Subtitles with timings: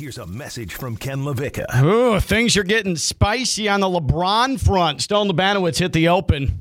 [0.00, 1.82] Here's a message from Ken LaVecchia.
[1.82, 5.02] Ooh, things are getting spicy on the LeBron front.
[5.02, 6.58] Stone Lebanowitz hit the open.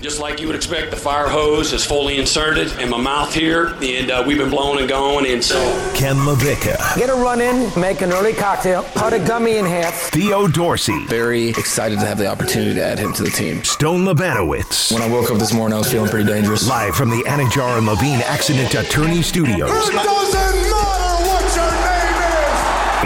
[0.00, 3.74] Just like you would expect, the fire hose is fully inserted in my mouth here,
[3.82, 5.58] and uh, we've been blowing and going, and so.
[5.94, 6.96] Ken LaVecchia.
[6.96, 9.92] Get a run in, make an early cocktail, cut a gummy in half.
[10.10, 11.04] Theo Dorsey.
[11.08, 13.64] Very excited to have the opportunity to add him to the team.
[13.64, 14.90] Stone Lebanowitz.
[14.90, 16.66] When I woke up this morning, I was feeling pretty dangerous.
[16.66, 19.68] Live from the Anidjar and Levine Accident Attorney Studios.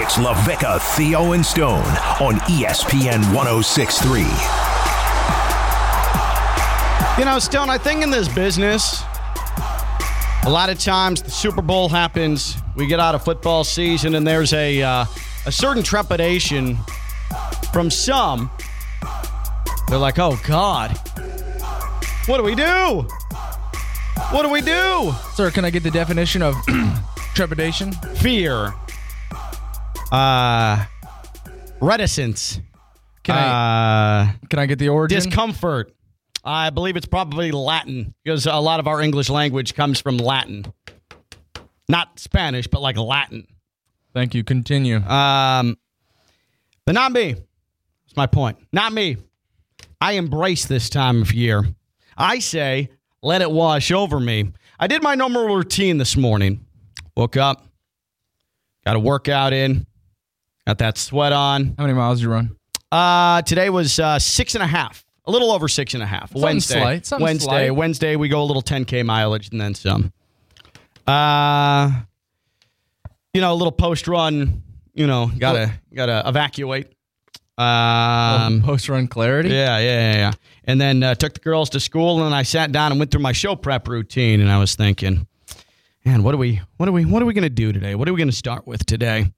[0.03, 1.85] It's LaVecchia, Theo, and Stone
[2.21, 4.23] on ESPN 1063.
[7.21, 9.05] You know, Stone, I think in this business,
[10.43, 14.27] a lot of times the Super Bowl happens, we get out of football season, and
[14.27, 15.05] there's a, uh,
[15.47, 16.79] a certain trepidation
[17.73, 18.51] from some.
[19.87, 20.99] They're like, oh, God,
[22.27, 23.07] what do we do?
[24.31, 25.15] What do we do?
[25.35, 26.57] Sir, can I get the definition of
[27.37, 27.93] trepidation?
[28.17, 28.75] Fear.
[30.13, 30.85] Uh,
[31.81, 32.61] reticence.
[33.23, 35.17] Can I uh, can I get the origin?
[35.17, 35.93] discomfort.
[36.45, 40.67] I believe it's probably Latin because a lot of our English language comes from Latin.
[41.89, 43.47] Not Spanish, but like Latin.
[44.13, 44.45] Thank you.
[44.45, 44.97] Continue.
[44.97, 45.79] Um,
[46.85, 47.33] but not me.
[47.33, 48.59] That's my point.
[48.73, 49.17] Not me.
[50.01, 51.65] I embrace this time of year.
[52.19, 52.91] I say,
[53.23, 54.53] let it wash over me.
[54.79, 56.67] I did my normal routine this morning.
[57.17, 57.65] Woke up,
[58.85, 59.87] got a workout in,
[60.67, 61.75] got that sweat on.
[61.79, 62.57] How many miles did you run?
[62.91, 66.29] Uh, today was uh, six and a half, a little over six and a half.
[66.31, 67.71] Something Wednesday, slight, something Wednesday, slight.
[67.71, 68.17] Wednesday.
[68.17, 70.13] We go a little 10k mileage and then some.
[71.07, 71.91] Uh,
[73.35, 74.63] you know, a little post run.
[74.95, 76.89] You know, gotta gotta evacuate.
[77.59, 79.51] Um, Post run clarity.
[79.51, 80.33] yeah, yeah, yeah, yeah.
[80.65, 83.11] And then uh, took the girls to school, and then I sat down and went
[83.11, 85.27] through my show prep routine, and I was thinking,
[86.05, 87.95] man, what are we, what are we, what are we gonna do today?
[87.95, 89.33] What are we gonna start with today?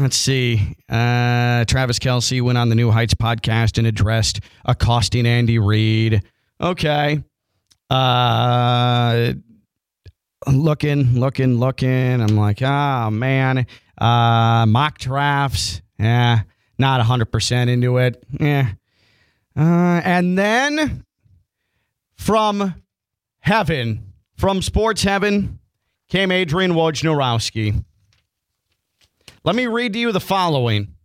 [0.00, 0.76] Let's see.
[0.88, 6.22] Uh, Travis Kelce went on the New Heights podcast and addressed accosting Andy Reid.
[6.58, 7.22] Okay.
[7.90, 9.34] Uh,
[10.46, 12.22] looking, looking, looking.
[12.22, 13.66] I'm like, oh man.
[13.98, 15.82] Uh, mock drafts.
[15.98, 16.44] Yeah,
[16.78, 18.24] not 100% into it.
[18.40, 18.70] Yeah.
[19.54, 21.04] Uh, and then
[22.16, 22.74] from
[23.40, 25.58] heaven, from sports heaven,
[26.08, 27.84] came Adrian Wojnarowski.
[29.42, 30.96] Let me read to you the following.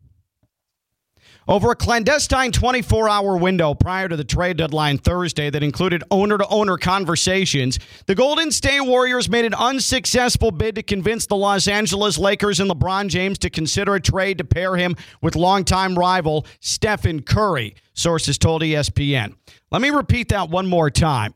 [1.48, 6.38] Over a clandestine 24 hour window prior to the trade deadline Thursday that included owner
[6.38, 11.68] to owner conversations, the Golden State Warriors made an unsuccessful bid to convince the Los
[11.70, 16.46] Angeles Lakers and LeBron James to consider a trade to pair him with longtime rival
[16.60, 19.36] Stephen Curry, sources told ESPN.
[19.72, 21.36] Let me repeat that one more time.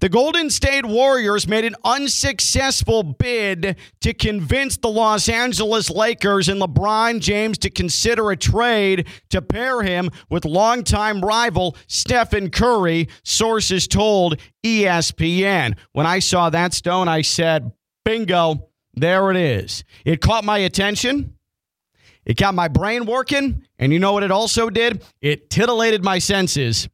[0.00, 6.60] The Golden State Warriors made an unsuccessful bid to convince the Los Angeles Lakers and
[6.60, 13.86] LeBron James to consider a trade to pair him with longtime rival Stephen Curry, sources
[13.86, 15.76] told ESPN.
[15.92, 17.72] When I saw that stone, I said,
[18.04, 19.84] bingo, there it is.
[20.04, 21.36] It caught my attention.
[22.24, 23.66] It got my brain working.
[23.78, 25.04] And you know what it also did?
[25.20, 26.88] It titillated my senses.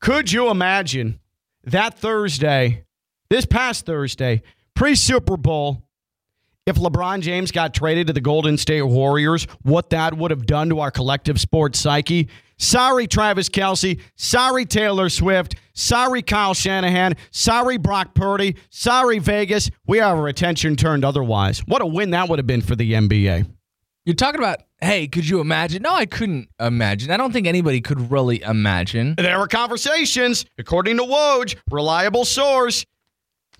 [0.00, 1.20] Could you imagine
[1.66, 2.84] that Thursday,
[3.30, 4.42] this past Thursday,
[4.74, 5.82] pre Super Bowl,
[6.66, 10.68] if LeBron James got traded to the Golden State Warriors, what that would have done
[10.70, 12.28] to our collective sports psyche?
[12.58, 14.00] Sorry, Travis Kelce.
[14.16, 15.54] Sorry, Taylor Swift.
[15.74, 17.14] Sorry, Kyle Shanahan.
[17.30, 18.56] Sorry, Brock Purdy.
[18.70, 19.70] Sorry, Vegas.
[19.86, 21.60] We have our attention turned otherwise.
[21.66, 23.48] What a win that would have been for the NBA.
[24.04, 25.82] You're talking about, hey, could you imagine?
[25.82, 27.10] No, I couldn't imagine.
[27.10, 29.14] I don't think anybody could really imagine.
[29.16, 32.84] There were conversations, according to Woj, reliable source.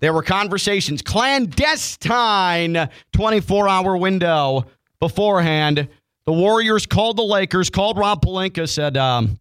[0.00, 4.66] There were conversations, clandestine 24 hour window
[5.00, 5.88] beforehand.
[6.26, 9.38] The Warriors called the Lakers, called Rob Pelinka, said, um,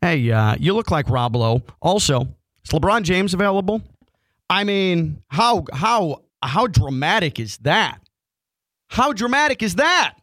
[0.00, 1.62] Hey, uh, you look like Rob Lowe.
[1.80, 2.28] Also,
[2.64, 3.82] is LeBron James available?
[4.48, 7.98] I mean, how how how dramatic is that?
[8.88, 10.14] How dramatic is that?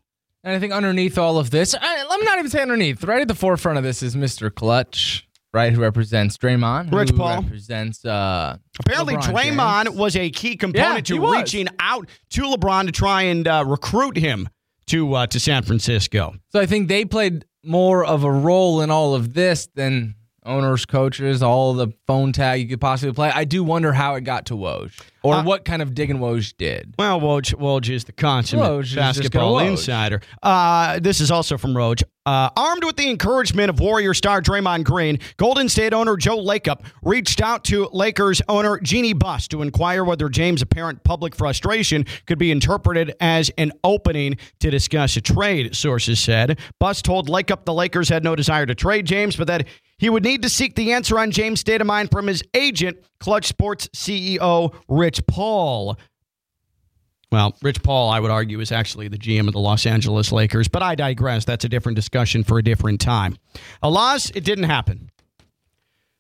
[0.44, 3.04] And I think underneath all of this, I, I'm not even saying underneath.
[3.04, 4.54] Right at the forefront of this is Mr.
[4.54, 7.42] Clutch, right, who represents Draymond, Rich who Paul.
[7.44, 8.04] represents.
[8.04, 9.98] Uh, Apparently, LeBron Draymond James.
[9.98, 11.38] was a key component Yeah, to was.
[11.38, 14.50] reaching out to LeBron to try and uh, recruit him
[14.88, 16.36] to uh, to San Francisco.
[16.50, 20.86] So I think they played more of a role in all of this than owners,
[20.86, 23.32] coaches, all the phone tag you could possibly play.
[23.34, 26.54] I do wonder how it got to Woj or Uh, what kind of digging Woj
[26.58, 26.94] did.
[27.00, 30.22] Well, Woj, Woj is the consummate Woj basketball insider.
[30.42, 32.04] Uh, this is also from Woj.
[32.26, 36.80] Uh, armed with the encouragement of Warrior star Draymond Green, Golden State owner Joe Lacob
[37.02, 42.38] reached out to Lakers owner Jeannie Buss to inquire whether James' apparent public frustration could
[42.40, 46.60] be interpreted as an opening to discuss a trade, sources said.
[46.80, 49.68] Buss told Lacob the Lakers had no desire to trade James, but that
[49.98, 52.98] he would need to seek the answer on James' state of mind from his agent,
[53.20, 55.98] Clutch Sports CEO Rich Paul.
[57.32, 60.68] Well, Rich Paul, I would argue, is actually the GM of the Los Angeles Lakers,
[60.68, 61.46] but I digress.
[61.46, 63.38] That's a different discussion for a different time.
[63.82, 65.10] Alas, it didn't happen.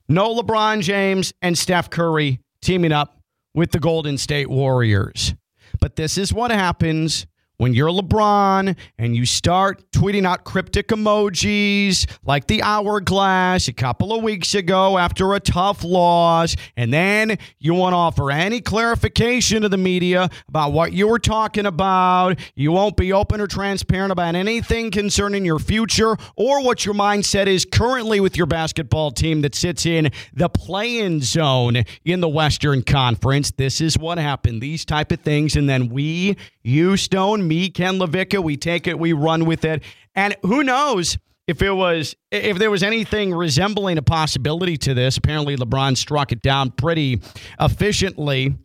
[0.10, 3.20] No LeBron James and Steph Curry teaming up
[3.54, 5.36] with the Golden State Warriors.
[5.80, 7.28] But this is what happens
[7.64, 14.14] when you're LeBron and you start tweeting out cryptic emojis like the hourglass a couple
[14.14, 19.62] of weeks ago after a tough loss, and then you want to offer any clarification
[19.62, 22.38] to the media about what you were talking about.
[22.54, 27.48] You won't be open or transparent about anything concerning your future or what your mindset
[27.48, 32.84] is currently with your basketball team that sits in the play-in zone in the Western
[32.84, 33.52] Conference.
[33.52, 34.62] This is what happened.
[34.62, 38.98] These type of things, and then we, you, Stone, me, Ken LaVecchia, we take it,
[38.98, 39.84] we run with it,
[40.16, 41.18] and who knows?
[41.46, 46.32] If it was, if there was anything resembling a possibility to this, apparently LeBron struck
[46.32, 47.22] it down pretty
[47.60, 48.56] efficiently.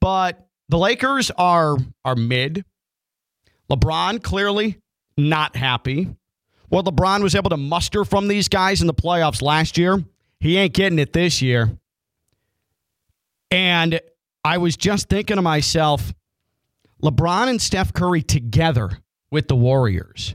[0.00, 2.64] But the Lakers are are mid.
[3.70, 4.78] LeBron clearly
[5.18, 6.08] not happy.
[6.68, 10.02] What LeBron was able to muster from these guys in the playoffs last year,
[10.40, 11.76] he ain't getting it this year.
[13.50, 14.00] And
[14.44, 16.12] I was just thinking to myself,
[17.02, 18.90] LeBron and Steph Curry together
[19.30, 20.34] with the Warriors.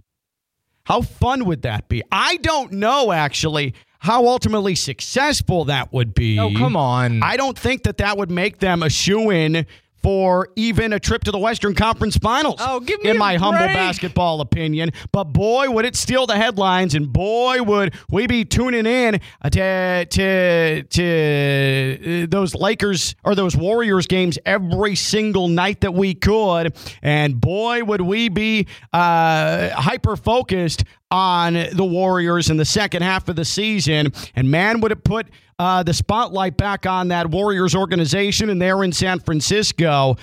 [0.83, 2.03] How fun would that be?
[2.11, 6.39] I don't know actually how ultimately successful that would be.
[6.39, 7.21] Oh, come on.
[7.21, 9.65] I don't think that that would make them a shoe in
[10.01, 12.55] for even a trip to the Western Conference Finals.
[12.59, 14.91] Oh, give me in my humble basketball opinion.
[15.11, 19.21] But boy, would it steal the headlines, and boy, would we be tuning in
[19.51, 26.13] to to to uh, those Lakers or those Warriors games every single night that we
[26.13, 26.75] could.
[27.01, 33.27] And boy, would we be uh, hyper focused on the Warriors in the second half
[33.27, 34.13] of the season.
[34.35, 35.27] And man, would it put
[35.61, 40.15] uh, the spotlight back on that Warriors organization and they're in San Francisco.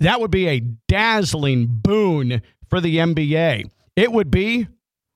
[0.00, 3.70] That would be a dazzling boon for the NBA.
[3.96, 4.68] It would be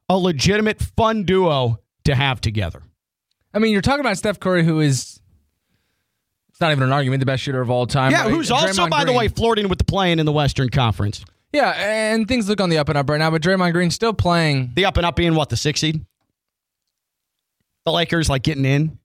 [0.09, 2.81] a legitimate fun duo to have together.
[3.53, 5.21] I mean, you're talking about Steph Curry, who is.
[6.49, 8.13] It's not even an argument, the best shooter of all time.
[8.13, 8.31] Yeah, right?
[8.31, 11.23] who's also, Draymond by the way, flirting with the play-in in the Western Conference.
[11.53, 14.15] Yeah, and things look on the up and up right now, but Draymond Green's still
[14.15, 14.73] playing.
[14.75, 16.07] The up and up being what the six seed.
[17.89, 18.99] The Lakers like getting in.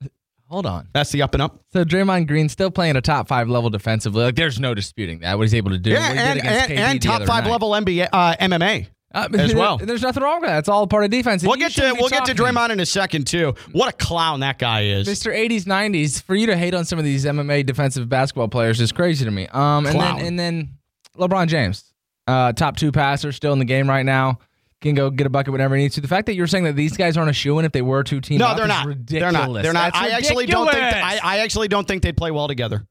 [0.47, 0.89] Hold on.
[0.93, 1.63] That's the up and up.
[1.71, 4.23] So Draymond Green's still playing a top five level defensively.
[4.25, 5.37] Like, there's no disputing that.
[5.37, 5.91] What he's able to do.
[5.91, 7.51] Yeah, What he did and, and, and top five night.
[7.51, 8.87] level NBA uh, MMA.
[9.15, 9.77] Uh, as well.
[9.77, 10.59] There's nothing wrong with that.
[10.59, 11.43] It's all part of defense.
[11.43, 12.35] And We'll get to we'll get to.
[12.35, 13.55] Draymond in a second too.
[13.71, 15.07] What a clown that guy is.
[15.07, 15.33] Mr.
[15.33, 16.21] 80s, 90s.
[16.21, 19.31] For you to hate on some of these MMA defensive basketball players is crazy to
[19.31, 19.47] me.
[19.47, 20.69] Um, and then and then
[21.17, 21.85] LeBron James,
[22.27, 24.39] uh, top two passer, still in the game right now.
[24.83, 26.01] Can go get a bucket whenever he needs to.
[26.01, 28.03] The fact that you're saying that these guys aren't a shoe in if they were
[28.03, 28.85] two teams, No, up they're is not.
[28.85, 29.21] ridiculous.
[29.21, 29.63] They're not.
[29.63, 29.93] They're not.
[29.93, 30.83] That's I actually don't think.
[30.83, 31.19] ridiculous.
[31.23, 32.85] I, I actually don't think they'd play well together.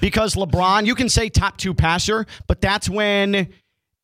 [0.00, 3.48] Because LeBron, you can say top two passer, but that's when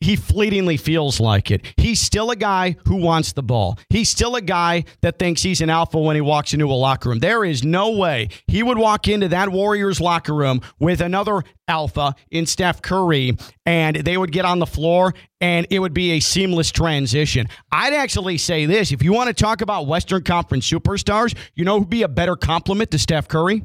[0.00, 1.64] he fleetingly feels like it.
[1.76, 3.78] He's still a guy who wants the ball.
[3.88, 7.08] He's still a guy that thinks he's an alpha when he walks into a locker
[7.08, 7.20] room.
[7.20, 12.14] There is no way he would walk into that Warriors locker room with another alpha
[12.30, 16.20] in Steph Curry and they would get on the floor and it would be a
[16.20, 17.48] seamless transition.
[17.72, 21.78] I'd actually say this if you want to talk about Western Conference superstars, you know
[21.78, 23.62] who'd be a better compliment to Steph Curry?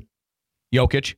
[0.74, 1.16] Jokic.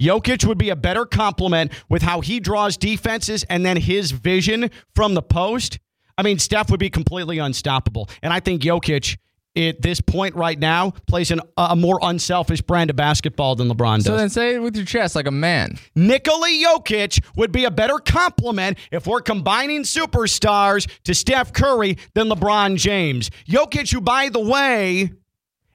[0.00, 4.70] Jokic would be a better compliment with how he draws defenses and then his vision
[4.94, 5.78] from the post.
[6.18, 8.08] I mean, Steph would be completely unstoppable.
[8.22, 9.18] And I think Jokic,
[9.56, 13.96] at this point right now, plays an, a more unselfish brand of basketball than LeBron
[13.96, 14.04] does.
[14.06, 15.78] So then say it with your chest like a man.
[15.94, 22.28] Nikola Jokic would be a better compliment if we're combining superstars to Steph Curry than
[22.28, 23.30] LeBron James.
[23.48, 25.10] Jokic, who, by the way,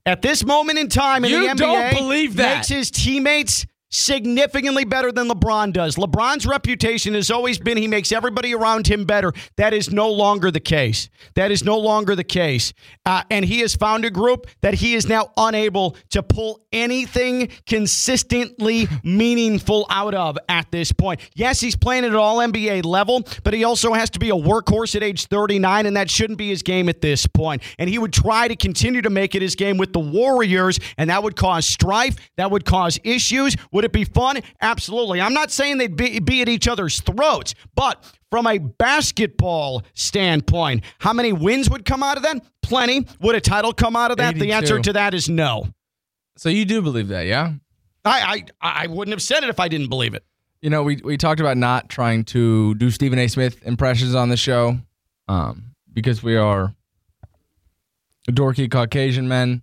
[0.05, 2.57] at this moment in time in You the NBA, don't believe that.
[2.57, 5.97] makes his teammates significantly better than LeBron does.
[5.97, 9.33] LeBron's reputation has always been he makes everybody around him better.
[9.57, 11.09] That is no longer the case.
[11.35, 12.73] That is no longer the case.
[13.05, 17.49] Uh, and he has found a group that he is now unable to pull anything
[17.65, 21.19] consistently meaningful out of at this point.
[21.35, 24.95] Yes, he's playing at all NBA level, but he also has to be a workhorse
[24.95, 27.61] at age 39, and that shouldn't be his game at this point.
[27.77, 31.09] And he would try to continue to make it his game with the Warriors, and
[31.09, 33.55] that would cause strife, that would cause issues.
[33.71, 34.39] Would it be fun?
[34.61, 35.21] Absolutely.
[35.21, 40.83] I'm not saying they'd be, be at each other's throats, but from a basketball standpoint,
[40.99, 42.43] how many wins would come out of that?
[42.61, 43.05] Plenty.
[43.19, 44.35] Would a title come out of that?
[44.35, 45.67] The answer to that is no.
[46.37, 47.53] So you do believe that, yeah?
[48.03, 50.23] I, I I wouldn't have said it if I didn't believe it.
[50.61, 53.27] You know, we we talked about not trying to do Stephen A.
[53.27, 54.77] Smith impressions on the show,
[55.27, 56.73] um, because we are
[58.29, 59.61] dorky Caucasian men.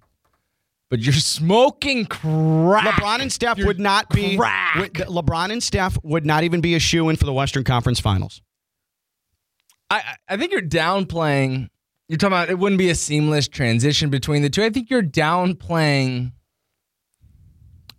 [0.90, 2.87] But you're smoking crack.
[2.87, 4.37] LeBron and Steph You're would not be.
[4.37, 4.76] crack.
[4.76, 8.00] would- LeBron and Steph would not even be a shoe in for the Western Conference
[8.00, 8.40] Finals.
[9.90, 11.68] I I- I think you're downplaying.
[12.09, 14.64] You're talking about it wouldn't be a seamless transition between the two.
[14.64, 16.33] I think you're downplaying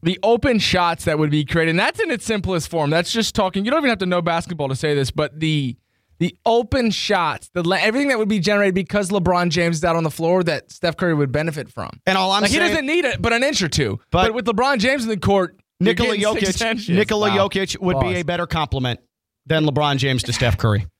[0.01, 1.71] the open shots that would be created.
[1.71, 2.89] And that's in its simplest form.
[2.89, 3.65] That's just talking.
[3.65, 5.77] You don't even have to know basketball to say this, but the
[6.19, 10.03] the open shots, the everything that would be generated because LeBron James is out on
[10.03, 11.89] the floor that Steph Curry would benefit from.
[12.05, 13.99] And all I'm like he doesn't need it, but an inch or two.
[14.11, 16.89] But- But, with LeBron James in the court, Nikola Jokic.
[16.89, 17.47] Nikola Wow.
[17.47, 18.99] Jokic would be a better compliment
[19.45, 20.85] than LeBron James to Steph Curry.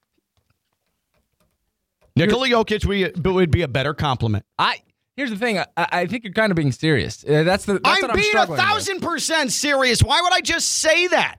[2.16, 4.46] Nikola Jokic would- would be a better compliment.
[4.58, 4.82] I
[5.16, 5.60] here's the thing.
[5.60, 7.24] I, I think you're kind of being serious.
[7.24, 7.74] Uh, that's the.
[7.74, 8.66] That's I'm what I'm being a struggling with.
[8.68, 10.02] thousand percent serious.
[10.02, 11.38] Why would I just say that?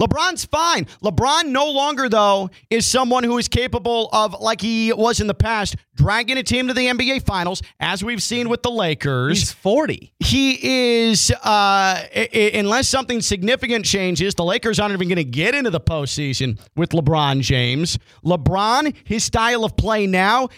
[0.00, 0.84] LeBron's fine.
[1.02, 5.34] LeBron no longer, though, is someone who is capable of, like he was in the
[5.34, 9.38] past, dragging a team to the NBA Finals, as we've seen with the Lakers.
[9.38, 10.12] He's 40.
[10.20, 15.24] he is, uh, i- i- unless something significant changes, the Lakers aren't even going to
[15.24, 17.98] get into the postseason with LeBron James.
[18.24, 20.48] LeBron, his style of play now,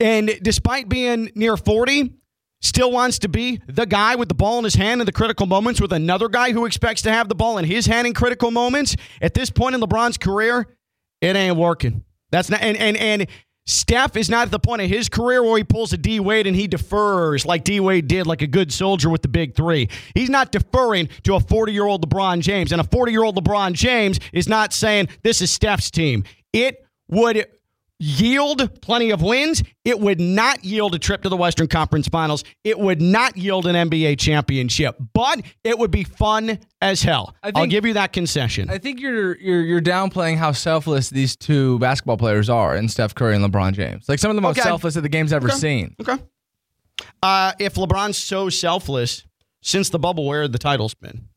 [0.00, 2.12] and despite being near 40,
[2.60, 5.46] still wants to be the guy with the ball in his hand in the critical
[5.46, 8.50] moments with another guy who expects to have the ball in his hand in critical
[8.50, 8.96] moments.
[9.20, 10.66] At this point in LeBron's career,
[11.20, 12.04] it ain't working.
[12.30, 13.26] That's not and and and
[13.66, 16.46] Steph is not at the point of his career where he pulls a D Wade
[16.46, 19.90] and he defers like D Wade did, like a good soldier with the big three.
[20.14, 22.72] He's not deferring to a 40 year old LeBron James.
[22.72, 26.24] And a 40 year old LeBron James is not saying this is Steph's team.
[26.54, 27.46] It would
[28.00, 29.62] yield plenty of wins.
[29.84, 32.44] It would not yield a trip to the Western Conference Finals.
[32.64, 37.34] It would not yield an NBA championship, but it would be fun as hell.
[37.42, 38.70] I I'll give you that concession.
[38.70, 43.14] I think you're you're you're downplaying how selfless these two basketball players are in Steph
[43.14, 44.08] Curry and LeBron James.
[44.08, 44.68] Like some of the most Okay.
[44.68, 45.56] selfless that the game's ever Okay.
[45.56, 45.96] seen.
[46.00, 46.22] okay.
[47.22, 49.24] Uh, if LeBron's so selfless
[49.62, 51.28] since the bubble, where the title's been?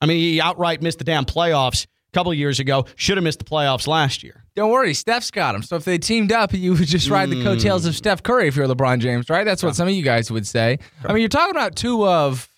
[0.00, 2.86] I mean, he outright missed the damn playoffs a couple of years ago.
[2.96, 4.41] Should have missed the playoffs last year.
[4.54, 5.62] Don't worry, Steph's got him.
[5.62, 8.56] So if they teamed up, you would just ride the coattails of Steph Curry if
[8.56, 9.44] you're LeBron James, right?
[9.44, 10.78] That's what some of you guys would say.
[11.06, 12.48] I mean, you're talking about two of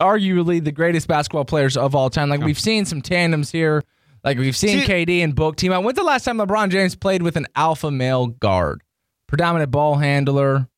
[0.00, 2.28] arguably the greatest basketball players of all time.
[2.28, 3.82] Like we've seen some tandems here.
[4.24, 5.82] Like we've seen See- KD and Book team up.
[5.84, 8.82] When's the last time LeBron James played with an alpha male guard?
[9.26, 10.68] Predominant ball handler,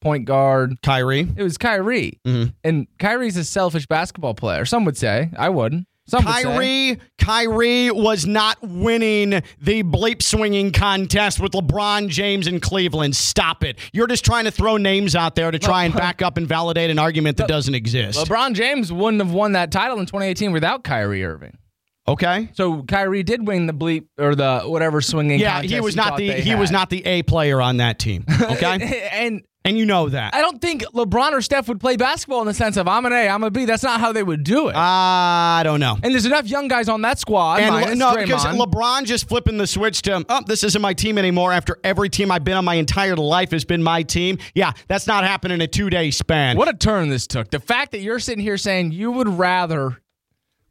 [0.00, 0.80] point guard.
[0.82, 1.28] Kyrie.
[1.36, 2.18] It was Kyrie.
[2.26, 2.54] Mhm.
[2.64, 4.64] And Kyrie's a selfish basketball player.
[4.64, 5.30] Some would say.
[5.36, 5.86] I wouldn't.
[6.08, 6.24] Some.
[6.24, 13.14] Kyrie, Kyrie was not winning the bleep swinging contest with LeBron James in Cleveland.
[13.14, 13.78] Stop it.
[13.92, 16.88] You're just trying to throw names out there to try and back up and validate
[16.90, 18.18] an argument that doesn't exist.
[18.18, 21.58] LeBron James wouldn't have won that title in 2018 without Kyrie Irving.
[22.08, 22.48] Okay.
[22.54, 25.38] So Kyrie did win the bleep or the whatever swinging.
[25.38, 28.24] Yeah, contest he was not the he was not the A player on that team.
[28.48, 29.08] Okay?
[29.12, 30.34] and and you know that.
[30.34, 33.12] I don't think LeBron or Steph would play basketball in the sense of I'm an
[33.12, 33.66] A, I'm a B.
[33.66, 34.74] That's not how they would do it.
[34.74, 35.98] I don't know.
[36.02, 37.60] and there's enough young guys on that squad.
[37.60, 41.18] And minus no, because LeBron just flipping the switch to, oh, this isn't my team
[41.18, 44.38] anymore after every team I've been on my entire life has been my team.
[44.54, 46.56] Yeah, that's not happening in a two day span.
[46.56, 47.50] what a turn this took.
[47.50, 49.98] The fact that you're sitting here saying you would rather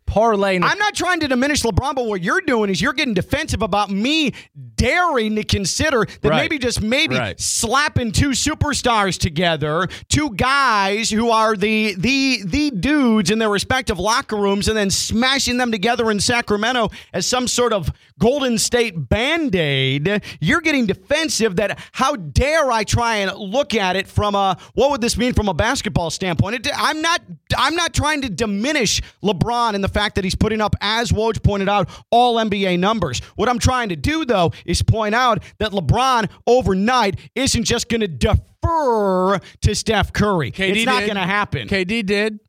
[0.07, 0.55] parlay.
[0.55, 3.91] I'm not trying to diminish LeBron, but what you're doing is you're getting defensive about
[3.91, 4.33] me
[4.75, 6.37] daring to consider that Right.
[6.37, 7.39] maybe just maybe Right.
[7.39, 13.99] slapping two superstars together, two guys who are the the the dudes in their respective
[13.99, 19.09] locker rooms, and then smashing them together in Sacramento as some sort of Golden State
[19.09, 20.23] band-aid.
[20.39, 24.91] You're getting defensive that how dare I try and look at it from a what
[24.91, 26.55] would this mean from a basketball standpoint?
[26.55, 27.21] It, I'm not
[27.57, 31.41] I'm not trying to diminish LeBron and the fact that he's putting up, as Woj
[31.43, 33.19] pointed out, all NBA numbers.
[33.35, 38.01] What I'm trying to do though is point out that LeBron overnight isn't just going
[38.01, 40.51] to defer to Steph Curry.
[40.51, 41.67] KD it's not going to happen.
[41.67, 42.39] KD did.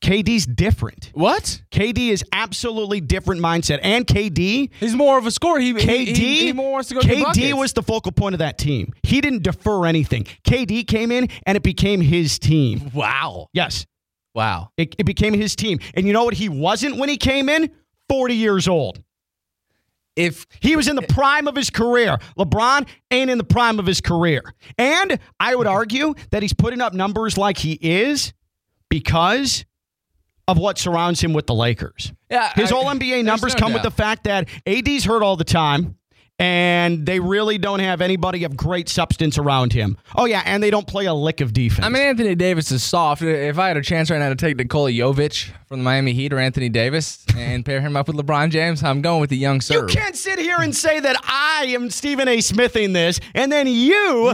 [0.00, 1.10] KD's different.
[1.12, 1.60] What?
[1.72, 3.80] KD is absolutely different mindset.
[3.82, 5.58] And KD, He's more of a scorer.
[5.58, 8.38] He, KD, he, he, he more wants to go KD was the focal point of
[8.38, 8.92] that team.
[9.02, 10.24] He didn't defer anything.
[10.44, 12.90] KD came in and it became his team.
[12.94, 13.48] wow.
[13.52, 13.86] Yes,
[14.34, 14.70] Wow.
[14.76, 15.80] it, it became his team.
[15.94, 17.70] And you know what he wasn't when he came in?
[18.08, 19.02] 40 years old.
[20.14, 22.18] If He was in the prime of his career.
[22.38, 24.42] LeBron ain't in the prime of his career.
[24.76, 28.32] And I would argue that he's putting up numbers like he is
[28.88, 29.64] because
[30.48, 32.12] of what surrounds him with the Lakers.
[32.30, 35.36] Yeah, His I- all NBA numbers no come with the fact that AD's hurt all
[35.36, 35.94] the time.
[36.40, 39.98] And they really don't have anybody of great substance around him.
[40.14, 41.84] Oh, yeah, and they don't play a lick of defense.
[41.84, 43.22] I mean, Anthony Davis is soft.
[43.22, 46.32] If I had a chance right now to take Nikola Jovic from the Miami Heat
[46.32, 49.60] or Anthony Davis and pair him up with LeBron James, I'm going with the young
[49.60, 49.80] sir.
[49.80, 52.40] You can't sit here and say that I am Stephen A.
[52.40, 53.74] Smithing this, and then you,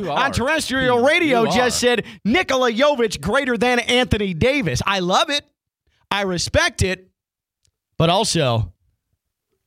[0.03, 4.83] You on terrestrial radio You just said Nikola Jovic greater than Anthony Davis.
[4.87, 5.43] I love it.
[6.15, 7.11] I respect it,
[7.99, 8.73] but also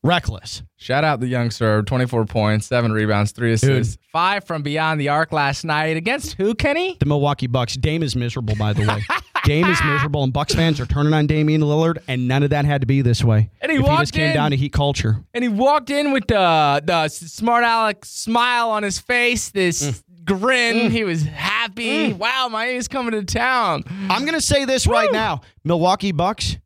[0.01, 0.63] reckless.
[0.77, 1.85] Shout out the young serve.
[1.85, 6.55] 24 points, seven rebounds, three assists, five from beyond the arc last night against who,
[6.55, 6.95] Kenny?
[6.99, 7.75] The Milwaukee Bucks.
[7.75, 9.01] Dame is miserable, by the way.
[9.43, 12.65] Dame is miserable, and Bucks fans are turning on Damian Lillard, and none of that
[12.65, 13.49] had to be this way.
[13.61, 15.23] And he if he just came in- down to heat culture.
[15.33, 20.03] And he walked in with the the smart aleck smile on his face, this Mm.
[20.27, 20.75] Grin.
[20.75, 20.91] Mm.
[20.91, 22.11] He was happy.
[22.13, 22.17] Mm.
[22.17, 23.83] Wow, Miami's coming to town.
[24.09, 26.57] I'm going to say this right now Milwaukee Bucks,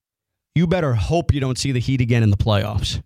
[0.56, 3.02] you better hope you don't see the Heat again in the playoffs.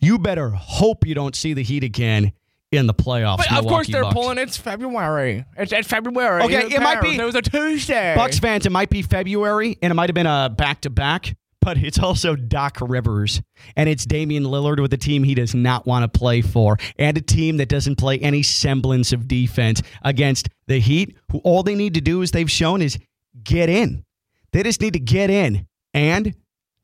[0.00, 2.32] You better hope you don't see the Heat again
[2.72, 3.38] in the playoffs.
[3.38, 4.14] But of course they're Bucks.
[4.14, 4.38] pulling.
[4.38, 5.44] It's February.
[5.56, 6.42] It's, it's February.
[6.42, 8.14] Okay, it might be- It was a Tuesday.
[8.16, 11.36] Bucks fans, it might be February and it might have been a back to back,
[11.64, 13.40] but it's also Doc Rivers
[13.74, 17.16] and it's Damian Lillard with a team he does not want to play for and
[17.16, 21.74] a team that doesn't play any semblance of defense against the Heat, who all they
[21.74, 22.98] need to do, as they've shown, is
[23.42, 24.04] get in.
[24.52, 26.34] They just need to get in and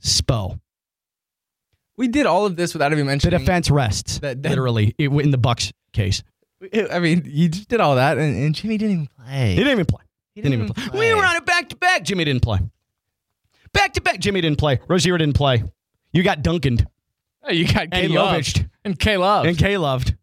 [0.02, 0.58] Spo.
[1.96, 5.08] We did all of this without even mentioning The defense rests, That- that- literally, it-
[5.10, 6.22] in the Bucks case.
[6.90, 9.50] I mean, you just did all that, and, and Jimmy didn't even play.
[9.50, 10.02] He didn't even play.
[10.34, 10.98] He didn't, even play.
[10.98, 12.04] We were on it back to back.
[12.04, 12.60] Jimmy didn't play.
[13.72, 14.18] Back to back.
[14.20, 14.80] Jimmy didn't play.
[14.88, 15.62] Rozier didn't play.
[16.12, 16.86] You got Duncan
[17.42, 18.42] Oh, you got K and Love
[18.84, 19.46] and K Loved.
[19.48, 20.14] and K loved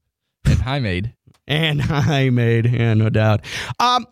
[0.46, 1.14] and High made.
[1.48, 3.44] and I made, yeah, no doubt.
[3.80, 4.06] Um,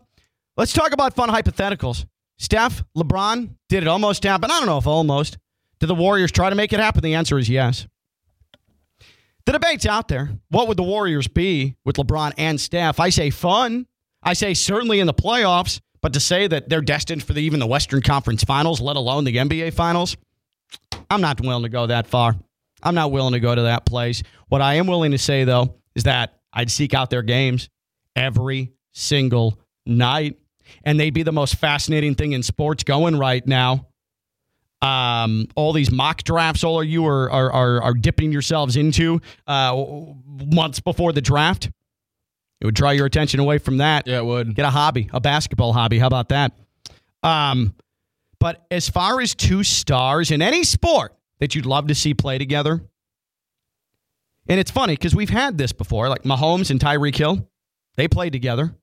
[0.57, 2.05] let's talk about fun hypotheticals.
[2.37, 4.49] Steph, LeBron, did it almost happen?
[4.49, 5.37] I don't know if almost.
[5.79, 7.03] Did the Warriors try to make it happen?
[7.03, 7.85] The answer is yes.
[9.45, 10.31] The debate's out there.
[10.49, 12.99] What would the Warriors be with LeBron and Steph?
[12.99, 13.85] I say fun.
[14.23, 17.59] I say certainly in the playoffs, but to say that they're destined for the, even
[17.59, 20.15] the Western Conference Finals, let alone the NBA Finals,
[21.09, 22.35] I'm not willing to go that far.
[22.83, 24.21] I'm not willing to go to that place.
[24.47, 27.69] What I am willing to say, though, is that I'd seek out their games
[28.15, 30.37] every single night,
[30.83, 33.87] and they'd be the most fascinating thing in sports going right now.
[34.83, 39.21] Um, all these mock drafts, all of you are are are, are dipping yourselves into
[39.47, 39.75] uh,
[40.53, 41.71] months before the draft.
[42.65, 44.07] It would draw your attention away from that.
[44.07, 44.55] Yeah, it would.
[44.55, 45.99] Get a hobby, a basketball hobby.
[45.99, 46.51] How about that?
[47.21, 47.75] Um,
[48.39, 52.39] but as far as two stars in any sport that you'd love to see play
[52.39, 52.81] together,
[54.47, 57.47] and it's funny because we've had this before, like Mahomes and Tyreek Hill,
[57.97, 58.73] they played together.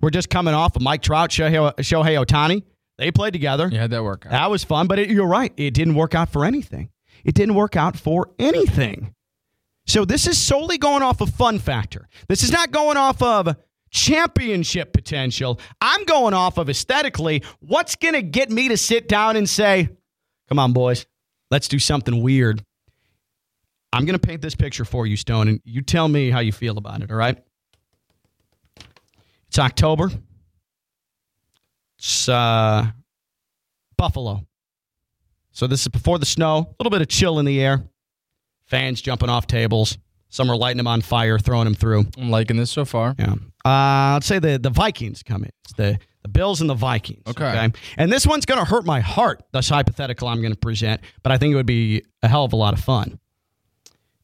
[0.00, 2.64] We're just coming off of Mike Trout, Shohei, Shohei Ohtani.
[2.98, 3.68] They played together.
[3.70, 4.32] Yeah, that work out.
[4.32, 5.52] That was fun, but it, you're right.
[5.56, 6.90] It didn't work out for anything.
[7.24, 9.14] It didn't work out for anything.
[9.86, 12.08] So this is solely going off of fun factor.
[12.28, 13.56] This is not going off of
[13.90, 15.60] championship potential.
[15.80, 17.42] I'm going off of aesthetically.
[17.60, 19.88] What's going to get me to sit down and say,
[20.48, 21.06] come on, boys,
[21.50, 22.64] let's do something weird?
[23.92, 26.52] I'm going to paint this picture for you, Stone, and you tell me how you
[26.52, 27.38] feel about it, all right?
[29.48, 30.10] It's October.
[31.98, 32.86] It's uh,
[33.98, 34.46] Buffalo.
[35.50, 37.84] So this is before the snow, a little bit of chill in the air.
[38.72, 39.98] Fans jumping off tables.
[40.30, 42.06] Some are lighting them on fire, throwing them through.
[42.16, 43.14] I'm liking this so far.
[43.18, 43.34] Yeah.
[43.66, 45.50] Uh, let's say the, the Vikings come in.
[45.64, 47.22] It's the, the Bills and the Vikings.
[47.26, 47.70] Okay.
[47.98, 51.32] And this one's going to hurt my heart, this hypothetical I'm going to present, but
[51.32, 53.18] I think it would be a hell of a lot of fun.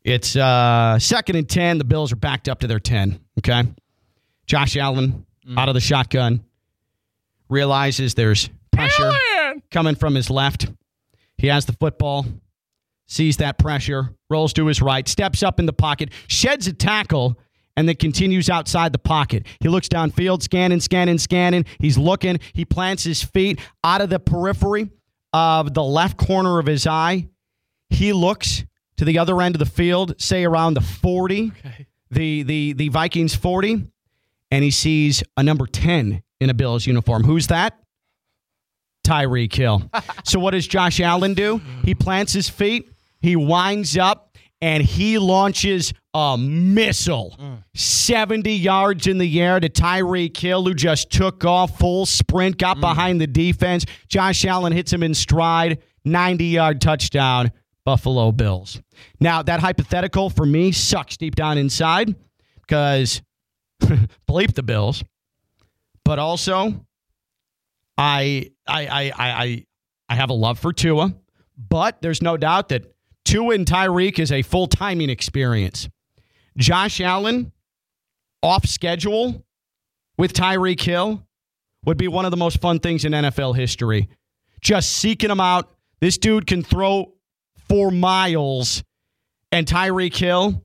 [0.02, 1.76] It's uh, second and 10.
[1.76, 3.20] The Bills are backed up to their 10.
[3.40, 3.64] Okay.
[4.46, 5.26] Josh Allen
[5.58, 6.42] out of the shotgun
[7.50, 9.12] realizes there's pressure
[9.70, 10.68] coming from his left.
[11.36, 12.24] He has the football,
[13.08, 17.38] sees that pressure, rolls to his right, steps up in the pocket, sheds a tackle,
[17.76, 19.46] and then continues outside the pocket.
[19.60, 21.64] He looks downfield, scanning, scanning, scanning.
[21.78, 22.40] He's looking.
[22.52, 24.90] He plants his feet out of the periphery
[25.32, 27.28] of the left corner of his eye.
[27.90, 28.64] He looks
[28.96, 31.52] to the other end of the field, say around the 40,
[32.10, 33.86] the, the, the Vikings 40,
[34.50, 37.24] and he sees a number 10 in a Bills uniform.
[37.24, 37.78] Who's that?
[39.06, 39.88] Tyreek Hill.
[40.24, 41.60] so what does Josh Allen do?
[41.84, 42.90] He plants his feet,
[43.20, 47.62] he winds up, and he launches a missile mm.
[47.74, 52.78] 70 yards in the air to Tyreek Hill, who just took off full sprint, got
[52.78, 52.80] mm.
[52.80, 53.84] behind the defense.
[54.08, 57.52] Josh Allen hits him in stride, 90 yard touchdown,
[57.84, 58.80] Buffalo Bills.
[59.20, 62.14] Now, that hypothetical for me sucks deep down inside
[62.60, 63.22] because
[64.28, 65.04] bleep the Bills,
[66.04, 66.84] but also
[67.96, 69.66] I I I I I,
[70.08, 71.14] I have a love for Tua,
[71.56, 72.92] but there's no doubt that
[73.28, 75.86] Tua and Tyreek is a full timing experience.
[76.56, 77.52] Josh Allen
[78.42, 79.44] off schedule
[80.16, 81.22] with Tyreek Hill
[81.84, 84.08] would be one of the most fun things in NFL history.
[84.62, 85.68] Just seeking him out.
[86.00, 87.12] This dude can throw
[87.68, 88.82] for miles,
[89.52, 90.64] and Tyreek Hill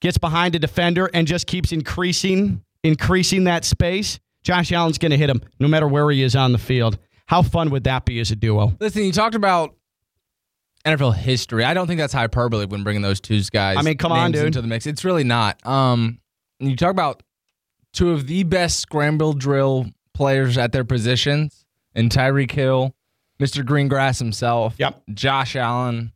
[0.00, 4.20] gets behind a defender and just keeps increasing, increasing that space.
[4.44, 6.98] Josh Allen's going to hit him no matter where he is on the field.
[7.26, 8.76] How fun would that be as a duo?
[8.78, 9.74] Listen, you talked about
[10.84, 11.64] NFL history.
[11.64, 13.76] I don't think that's hyperbole when bringing those two guys.
[13.78, 14.46] I mean, come on, dude.
[14.46, 15.64] Into the mix, it's really not.
[15.66, 16.20] Um,
[16.60, 17.22] you talk about
[17.92, 21.64] two of the best scramble drill players at their positions,
[21.94, 22.94] and Tyreek Hill,
[23.40, 23.62] Mr.
[23.64, 24.74] Greengrass himself.
[24.78, 25.02] Yep.
[25.14, 26.12] Josh Allen,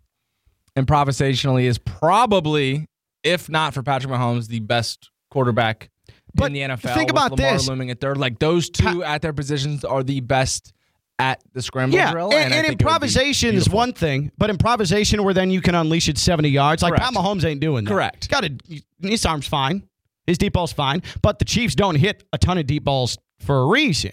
[0.77, 2.87] improvisationally is probably,
[3.23, 5.91] if not for Patrick Mahomes, the best quarterback
[6.35, 6.95] But in the NFL.
[6.95, 7.69] think about Lamar this.
[7.69, 8.17] looming at third.
[8.19, 10.73] Like those two at their positions are the best
[11.19, 12.33] at the scramble Yeah, drill.
[12.33, 15.61] and, and think it would be improvisation is one thing, but improvisation where then you
[15.61, 16.83] can unleash it 70 yards.
[16.83, 17.05] Like Correct.
[17.05, 17.91] Pat Mahomes ain't doing that.
[17.91, 18.25] Correct.
[18.25, 18.51] He's got a,
[19.01, 19.83] his arm's fine.
[20.27, 23.63] His deep ball's fine, but the Chiefs don't hit a ton of deep balls for
[23.63, 24.13] a reason.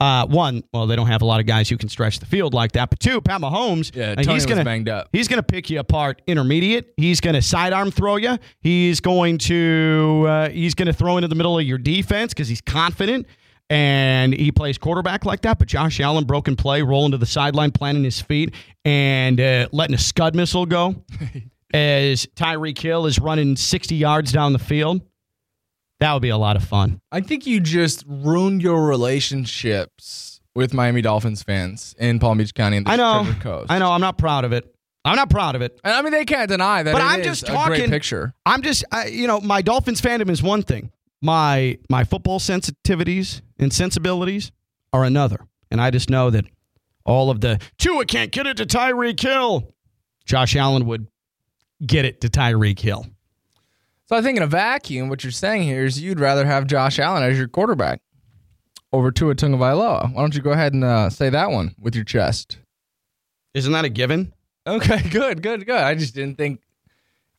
[0.00, 2.54] Uh, one, well, they don't have a lot of guys who can stretch the field
[2.54, 2.88] like that.
[2.88, 5.08] But two, Pat Mahomes, Yeah, uh, Tony he's gonna banged up.
[5.10, 6.92] He's gonna pick you apart intermediate.
[6.96, 8.38] He's gonna sidearm throw you.
[8.60, 12.60] He's going to uh, he's gonna throw into the middle of your defense because he's
[12.60, 13.26] confident
[13.70, 15.58] and he plays quarterback like that.
[15.58, 18.54] But Josh Allen broken play, rolling to the sideline, planting his feet,
[18.84, 20.96] and uh, letting a scud missile go
[21.74, 25.02] as Tyreek Hill is running 60 yards down the field.
[26.00, 27.00] That would be a lot of fun.
[27.10, 32.76] I think you just ruined your relationships with Miami Dolphins fans in Palm Beach County
[32.76, 33.24] and the I know.
[33.24, 33.70] Treasure Coast.
[33.70, 33.90] I know.
[33.90, 34.72] I'm not proud of it.
[35.04, 35.80] I'm not proud of it.
[35.84, 36.92] And I mean, they can't deny that.
[36.92, 37.76] But I'm just talking.
[37.76, 38.34] great picture.
[38.44, 40.92] I'm just, I, you know, my Dolphins fandom is one thing.
[41.20, 44.52] My my football sensitivities and sensibilities
[44.92, 45.38] are another.
[45.70, 46.44] And I just know that
[47.04, 49.74] all of the Tua can't get it to Tyreek Hill.
[50.24, 51.08] Josh Allen would
[51.84, 53.06] get it to Tyreek Hill.
[54.06, 56.98] So I think in a vacuum, what you're saying here is you'd rather have Josh
[56.98, 58.00] Allen as your quarterback
[58.92, 60.14] over Tua Tagovailoa.
[60.14, 62.58] Why don't you go ahead and uh, say that one with your chest?
[63.54, 64.32] Isn't that a given?
[64.66, 65.80] Okay, good, good, good.
[65.80, 66.60] I just didn't think.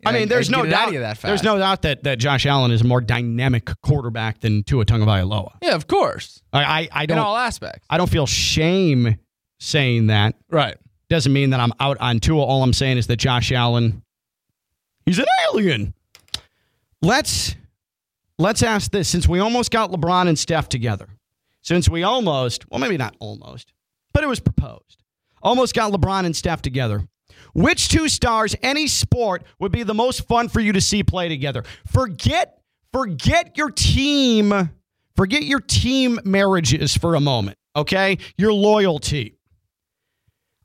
[0.06, 0.96] I mean, there's no get it out doubt.
[0.96, 1.24] of that fast.
[1.24, 5.58] There's no doubt that, that Josh Allen is a more dynamic quarterback than Tua Tagovailoa.
[5.62, 6.42] Yeah, of course.
[6.54, 7.86] I I, I don't in all aspects.
[7.90, 9.18] I don't feel shame
[9.60, 10.36] saying that.
[10.50, 10.78] Right.
[11.10, 12.42] Doesn't mean that I'm out on Tua.
[12.42, 14.04] All I'm saying is that Josh Allen,
[15.06, 15.94] he's an alien.
[17.02, 17.56] Let's
[18.38, 21.10] let's ask this: since we almost got LeBron and Steph together,
[21.62, 23.74] since we almost, well, maybe not almost,
[24.14, 25.04] but it was proposed,
[25.42, 27.08] almost got LeBron and Steph together.
[27.54, 31.30] Which two stars, any sport, would be the most fun for you to see play
[31.30, 31.64] together?
[31.88, 32.62] Forget,
[32.94, 34.70] forget your team,
[35.16, 38.18] forget your team marriages for a moment, okay?
[38.38, 39.36] Your loyalty.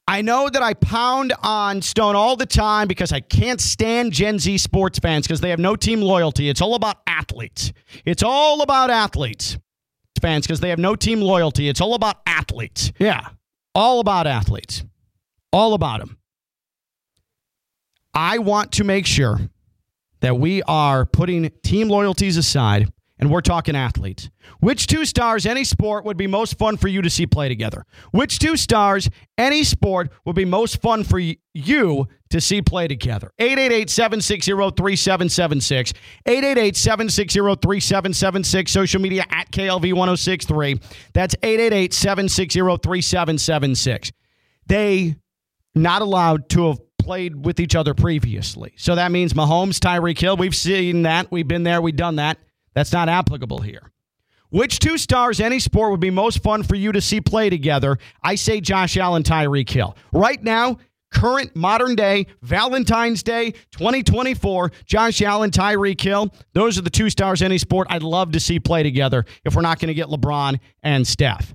[0.07, 4.39] I know that I pound on Stone all the time because I can't stand Gen
[4.39, 6.51] Z sports fans because they have no team loyalty.
[6.51, 7.73] It's all about athletes.
[8.05, 9.57] It's all about athletes.
[10.21, 11.69] Fans because they have no team loyalty.
[11.69, 12.93] It's all about athletes.
[12.99, 13.29] Yeah.
[13.75, 14.85] All about athletes.
[15.53, 16.19] All about them.
[18.15, 19.41] I want to make sure
[20.21, 24.29] that we are putting team loyalties aside and we're talking athletes.
[24.61, 27.85] Which two stars, any sport, would be most fun for you to see play together?
[28.11, 33.33] Which two stars, any sport, would be most fun for you to see play together?
[33.39, 35.93] 888 760 3776.
[36.27, 38.73] 888 760 3776.
[38.73, 40.81] Social media at KLV 1063.
[41.13, 44.13] That's 888 760 3776.
[44.67, 45.17] They
[45.75, 48.73] not allowed to have played with each other previously.
[48.77, 51.31] So that means Mahomes, Tyreek Hill, we've seen that.
[51.31, 52.39] We've been there, we've done that.
[52.75, 53.93] That's not applicable here.
[54.51, 57.99] Which two stars, any sport, would be most fun for you to see play together?
[58.23, 59.97] I say Josh Allen, Tyreek Hill.
[60.13, 60.79] Right now,
[61.13, 66.33] current modern day, Valentine's Day 2024, Josh Allen, Tyreek Hill.
[66.53, 69.63] Those are the two stars, any sport I'd love to see play together if we're
[69.63, 71.55] not going to get LeBron and Steph.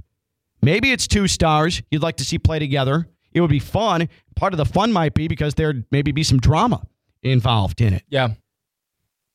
[0.61, 3.07] Maybe it's two stars you'd like to see play together.
[3.33, 4.09] It would be fun.
[4.35, 6.85] Part of the fun might be because there'd maybe be some drama
[7.21, 8.03] involved in it.
[8.09, 8.29] Yeah.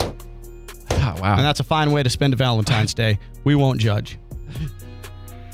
[0.00, 1.36] Oh, wow.
[1.36, 3.18] And that's a fine way to spend a Valentine's Day.
[3.44, 4.18] We won't judge.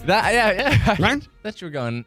[0.06, 0.96] That yeah yeah.
[0.98, 1.28] Right?
[1.42, 2.06] That you were going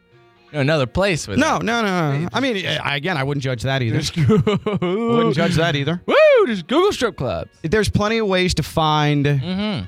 [0.50, 1.62] another place with No, it.
[1.62, 2.18] no, no.
[2.18, 2.28] no.
[2.32, 3.98] I mean, I- again, I wouldn't judge that either.
[4.26, 6.02] wouldn't judge that either.
[6.06, 6.46] Woo!
[6.46, 7.50] Just Google strip clubs.
[7.62, 9.84] there's plenty of ways to find Mm-hmm.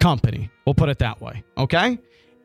[0.00, 0.50] company.
[0.66, 1.44] We'll put it that way.
[1.56, 1.98] Okay.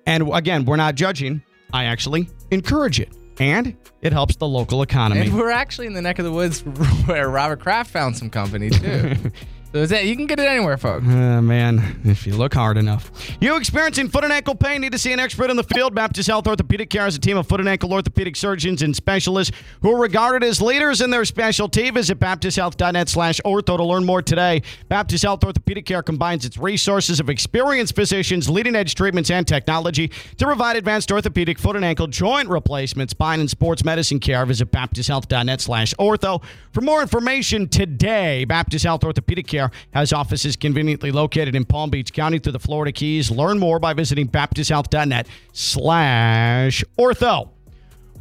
[0.06, 1.42] And again, we're not judging.
[1.74, 3.10] I actually encourage it.
[3.40, 5.28] And it helps the local economy.
[5.28, 6.60] And we're actually in the neck of the woods
[7.06, 9.16] where Robert Kraft found some company too.
[9.72, 11.06] so is that, you can get it anywhere, folks.
[11.06, 13.12] Uh, man, if you look hard enough.
[13.40, 14.82] You experiencing foot and ankle pain?
[14.82, 15.94] Need to see an expert in the field?
[15.94, 19.56] Baptist Health Orthopedic Care is a team of foot and ankle orthopedic surgeons and specialists
[19.82, 21.90] who are regarded as leaders in their specialty.
[21.92, 24.64] Visit baptisthealth.net slash ortho to learn more today.
[24.88, 30.08] Baptist Health Orthopedic Care combines its resources of experienced physicians, leading edge treatments, and technology
[30.38, 34.46] to provide advanced orthopedic foot and ankle joint replacement, spine, and sports medicine care.
[34.46, 36.42] Visit baptisthealth.net slash ortho.
[36.72, 39.59] For more information today, Baptist Health Orthopedic Care
[39.94, 43.30] has offices conveniently located in Palm Beach County through the Florida Keys.
[43.30, 47.50] Learn more by visiting baptisthealth.net slash ortho.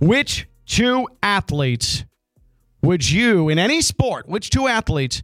[0.01, 2.05] Which two athletes
[2.83, 5.23] would you, in any sport, which two athletes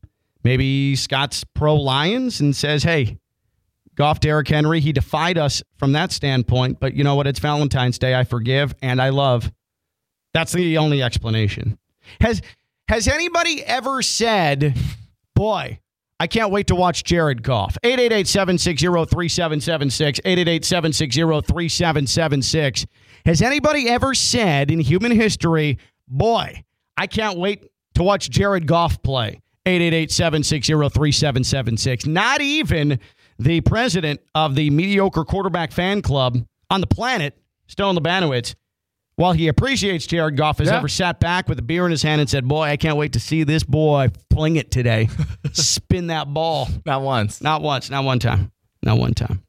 [0.44, 3.18] maybe Scott's pro Lions and says, "Hey,
[3.94, 7.26] Goff, Derrick Henry, he defied us from that standpoint, but you know what?
[7.26, 8.14] It's Valentine's Day.
[8.14, 9.50] I forgive and I love."
[10.34, 11.78] That's the only explanation.
[12.20, 12.42] Has
[12.88, 14.76] has anybody ever said,
[15.34, 15.78] "Boy,
[16.18, 17.76] I can't wait to watch Jared Goff.
[17.84, 22.86] 888-760-3776, 888-760-3776.
[23.26, 26.64] Has anybody ever said in human history, boy,
[26.96, 29.42] I can't wait to watch Jared Goff play?
[29.66, 32.06] 888-760-3776.
[32.06, 32.98] Not even
[33.38, 36.38] the president of the mediocre quarterback fan club
[36.70, 38.54] on the planet, Stone Labanowitz,
[39.16, 40.76] while he appreciates Jared Goff, has Yeah.
[40.78, 43.12] ever sat back with a beer in his hand and said, Boy, I can't wait
[43.14, 45.08] to see this boy fling it today.
[45.52, 46.68] Spin that ball.
[46.84, 47.40] Not once.
[47.42, 48.52] Not once, not one time.
[48.82, 49.42] Not one time.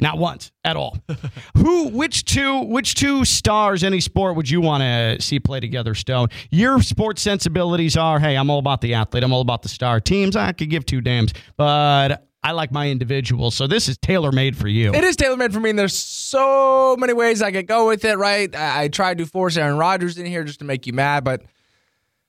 [0.00, 0.98] Not once at all.
[1.56, 5.94] Who which two which two stars any sport would you want to see play together,
[5.94, 6.28] Stone?
[6.50, 9.22] Your sports sensibilities are, hey, I'm all about the athlete.
[9.22, 10.34] I'm all about the star teams.
[10.34, 13.50] I could give two damns, but I like my individual.
[13.50, 14.92] So this is tailor made for you.
[14.92, 18.04] It is tailor made for me, and there's so many ways I could go with
[18.04, 18.54] it, right?
[18.54, 21.42] I, I tried to force Aaron Rodgers in here just to make you mad, but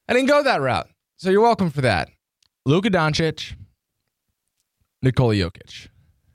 [0.07, 0.89] I didn't go that route.
[1.17, 2.09] So you're welcome for that.
[2.65, 3.55] Luka Doncic,
[5.01, 5.87] Nikola Jokic.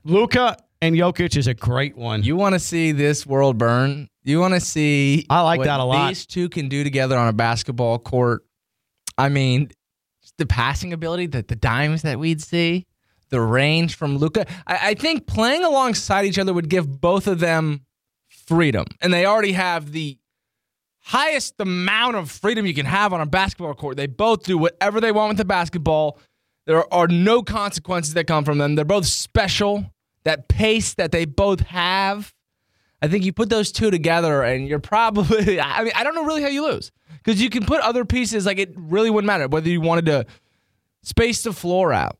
[0.03, 2.23] Luka and Jokic is a great one.
[2.23, 4.09] You want to see this world burn?
[4.23, 6.09] You want to see I like what that a lot.
[6.09, 8.43] These two can do together on a basketball court.
[9.17, 9.71] I mean,
[10.37, 12.85] the passing ability, the, the dimes that we'd see,
[13.29, 14.45] the range from Luka.
[14.67, 17.85] I, I think playing alongside each other would give both of them
[18.29, 20.17] freedom, and they already have the
[21.01, 23.97] highest amount of freedom you can have on a basketball court.
[23.97, 26.19] They both do whatever they want with the basketball.
[26.67, 28.75] There are no consequences that come from them.
[28.75, 29.91] They're both special.
[30.25, 32.33] That pace that they both have.
[33.01, 36.25] I think you put those two together and you're probably, I mean, I don't know
[36.25, 36.91] really how you lose
[37.23, 40.25] because you can put other pieces, like it really wouldn't matter whether you wanted to
[41.01, 42.18] space the floor out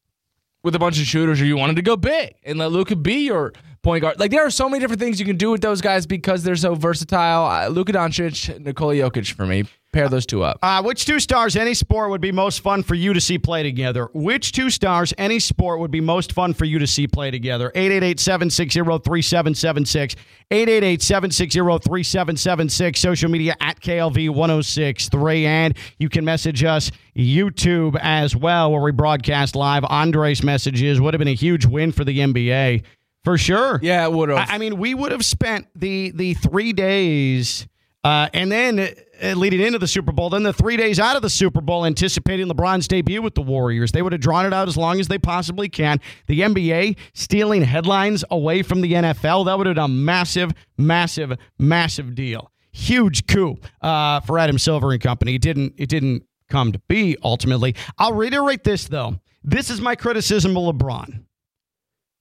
[0.63, 3.25] with a bunch of shooters or you wanted to go big and let Luka be
[3.25, 4.19] your point guard.
[4.19, 6.55] Like there are so many different things you can do with those guys because they're
[6.55, 7.45] so versatile.
[7.45, 9.65] Uh, Luka Doncic, Nikola Jokic for me.
[9.91, 10.59] Pair those two up.
[10.61, 13.63] Uh, which two stars any sport would be most fun for you to see play
[13.63, 14.07] together?
[14.13, 17.71] Which two stars any sport would be most fun for you to see play together?
[17.73, 20.15] 888-760-3776.
[20.51, 22.97] 888-760-3776.
[22.97, 25.45] Social media at KLV1063.
[25.45, 29.83] And you can message us YouTube as well where we broadcast live.
[29.85, 32.83] Andres messages would have been a huge win for the NBA.
[33.23, 33.79] For sure.
[33.81, 34.37] Yeah, it would have.
[34.37, 37.67] I, I mean, we would have spent the the three days,
[38.03, 38.87] uh, and then uh,
[39.21, 42.47] leading into the Super Bowl, then the three days out of the Super Bowl, anticipating
[42.47, 43.91] LeBron's debut with the Warriors.
[43.91, 45.99] They would have drawn it out as long as they possibly can.
[46.27, 51.37] The NBA stealing headlines away from the NFL that would have been a massive, massive,
[51.57, 52.51] massive deal.
[52.71, 55.35] Huge coup uh, for Adam Silver and company.
[55.35, 55.73] It didn't.
[55.77, 57.75] It didn't come to be ultimately.
[57.97, 59.19] I'll reiterate this though.
[59.43, 61.23] This is my criticism of LeBron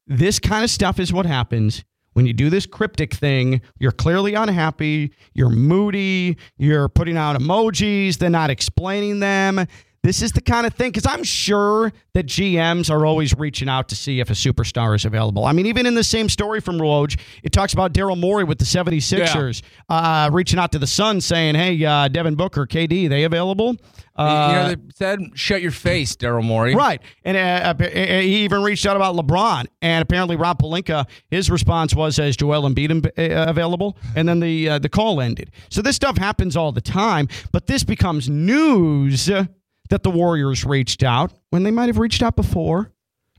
[0.09, 1.85] this kind of stuff is what happens
[2.19, 3.61] when you do this cryptic thing.
[3.79, 9.65] You're clearly unhappy, you're moody, you're putting out emojis, they're not explaining them.
[10.03, 13.89] This is the kind of thing because I'm sure that GMs are always reaching out
[13.91, 15.45] to see if a superstar is available.
[15.45, 18.59] I mean, even in the same story from Woj, it talks about Daryl Morey with
[18.59, 23.23] the 76ers uh, reaching out to the Suns saying, hey, uh, Devin Booker, KD, they
[23.23, 23.77] available?
[24.19, 26.75] Uh, you know, they said, shut your face, Daryl Morey.
[26.75, 27.01] Right.
[27.25, 29.67] And uh, uh, he even reached out about LeBron.
[29.81, 34.69] And apparently, Rob Pelinka, his response was, "Is Joel Embiid uh, available?" And then the
[34.69, 35.53] uh, the call ended.
[35.71, 37.29] So this stuff happens all the time.
[37.53, 42.35] But this becomes news that the Warriors reached out when they might have reached out
[42.35, 42.93] before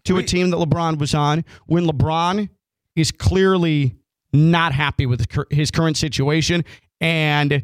[0.06, 1.44] to a team that LeBron was on.
[1.66, 2.50] When LeBron
[2.96, 3.96] is clearly
[4.32, 6.64] not happy with his current situation
[7.02, 7.64] and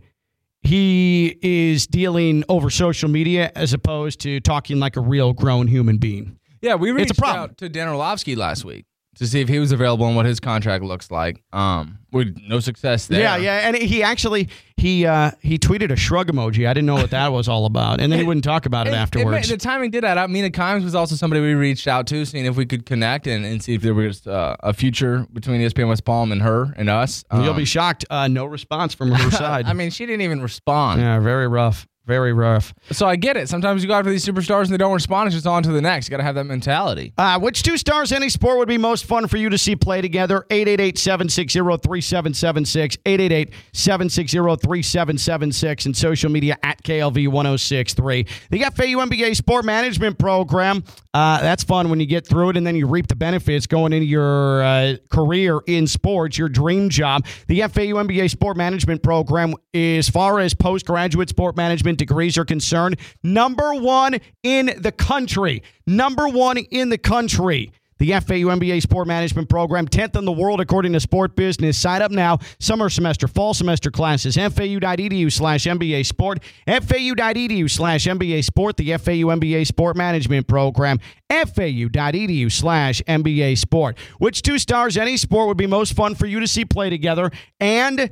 [0.65, 5.97] he is dealing over social media as opposed to talking like a real grown human
[5.97, 6.37] being.
[6.61, 7.43] Yeah, we It's a reached problem.
[7.43, 10.39] out to Dan Orlovsky last week to see if he was available and what his
[10.39, 11.43] contract looks like.
[11.53, 13.19] Um, with no success there.
[13.19, 14.47] Yeah, yeah, and he actually
[14.77, 16.65] he uh, he tweeted a shrug emoji.
[16.67, 18.91] I didn't know what that was all about, and then he wouldn't talk about it,
[18.91, 19.49] It- it afterwards.
[19.49, 20.17] ma- the timing did that.
[20.17, 20.29] up.
[20.29, 23.45] Mina Kimes was also somebody we reached out to, seeing if we could connect and,
[23.45, 26.89] and see if there was uh, a future between ESPN West Palm and her and
[26.89, 27.25] us.
[27.33, 28.05] You'll Um, be shocked.
[28.09, 29.65] Uh, no response from her side.
[29.65, 31.01] I mean, she didn't even respond.
[31.01, 31.85] yeah, very rough.
[32.05, 32.71] Very rough.
[32.91, 33.49] So I get it.
[33.49, 35.25] Sometimes you go after these superstars and they don't respond.
[35.27, 36.07] It's just on to the next.
[36.07, 37.13] You got to have that mentality.
[37.17, 39.75] Uh, which two stars in any sport would be most fun for you to see
[39.75, 40.45] play together?
[40.51, 48.27] 888-760-3776, 888-760-3776, and social media at KLV1063.
[48.51, 52.67] The FAU MBA Sport Management Program, uh, that's fun when you get through it and
[52.67, 57.25] then you reap the benefits going into your uh, career in sports, your dream job.
[57.47, 62.97] The FAU MBA Sport Management Program, as far as postgraduate sport management degrees are concerned,
[63.23, 65.63] number one in the country.
[65.87, 67.71] Number one in the country.
[67.97, 71.77] The FAU MBA Sport Management Program, 10th in the world according to Sport Business.
[71.77, 72.39] Sign up now.
[72.59, 74.35] Summer semester, fall semester classes.
[74.35, 76.43] FAU.edu slash MBA Sport.
[76.67, 78.75] FAU.edu slash MBA Sport.
[78.75, 80.99] The FAU MBA Sport Management Program.
[81.29, 83.97] FAU.edu slash MBA Sport.
[84.17, 87.31] Which two stars any sport would be most fun for you to see play together?
[87.61, 88.11] And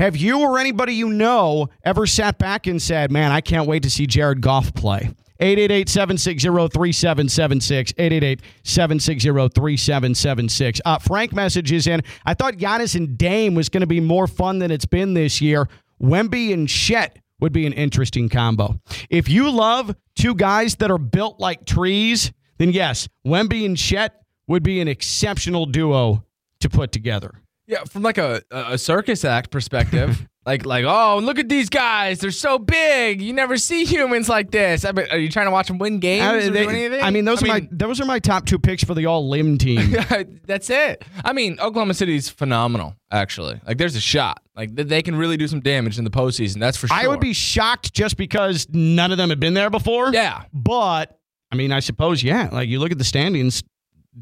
[0.00, 3.82] have you or anybody you know ever sat back and said, man, I can't wait
[3.82, 5.10] to see Jared Goff play?
[5.40, 8.40] 888-760-3776.
[8.64, 10.80] 888-760-3776.
[10.86, 14.58] Uh, Frank messages in, I thought Giannis and Dame was going to be more fun
[14.58, 15.68] than it's been this year.
[16.02, 18.80] Wemby and Chet would be an interesting combo.
[19.10, 24.22] If you love two guys that are built like trees, then yes, Wemby and Chet
[24.46, 26.24] would be an exceptional duo
[26.60, 27.34] to put together.
[27.70, 32.18] Yeah, from like a, a circus act perspective, like like oh look at these guys,
[32.18, 33.22] they're so big.
[33.22, 34.84] You never see humans like this.
[34.84, 37.00] I mean, are you trying to watch them win games I, or they- do anything?
[37.00, 39.56] I mean, those are my those are my top two picks for the all limb
[39.56, 39.94] team.
[40.46, 41.04] That's it.
[41.24, 42.96] I mean, Oklahoma City's phenomenal.
[43.12, 44.42] Actually, like there's a shot.
[44.56, 46.58] Like they can really do some damage in the postseason.
[46.58, 46.96] That's for sure.
[46.96, 50.12] I would be shocked just because none of them have been there before.
[50.12, 50.42] Yeah.
[50.52, 51.16] But
[51.52, 52.48] I mean, I suppose yeah.
[52.50, 53.62] Like you look at the standings,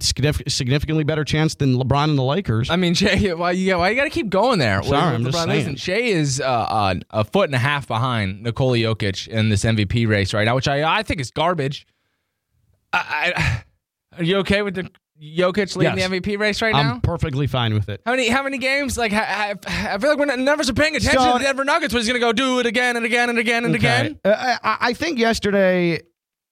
[0.01, 2.70] significantly better chance than LeBron and the Lakers.
[2.70, 4.82] I mean, Shai, why you why you got to keep going there?
[4.82, 5.59] Sorry, I'm With just LeBron, saying.
[5.59, 9.64] listen, Shai is uh, uh, a foot and a half behind Nikola Jokic in this
[9.64, 11.86] MVP race right now, which I I think is garbage.
[12.93, 13.62] I, I,
[14.18, 16.11] are you okay with the Jokic leading Yes.
[16.11, 16.93] the MVP race right now?
[16.95, 18.01] I'm perfectly fine with it.
[18.07, 18.97] How many how many games?
[18.97, 21.32] Like I, I, I feel like we're not, none of us are paying attention So-
[21.32, 21.93] to the Denver Nuggets.
[21.93, 24.20] But he's gonna go do it again and again and again and again.
[24.24, 26.03] Uh, I, I think yesterday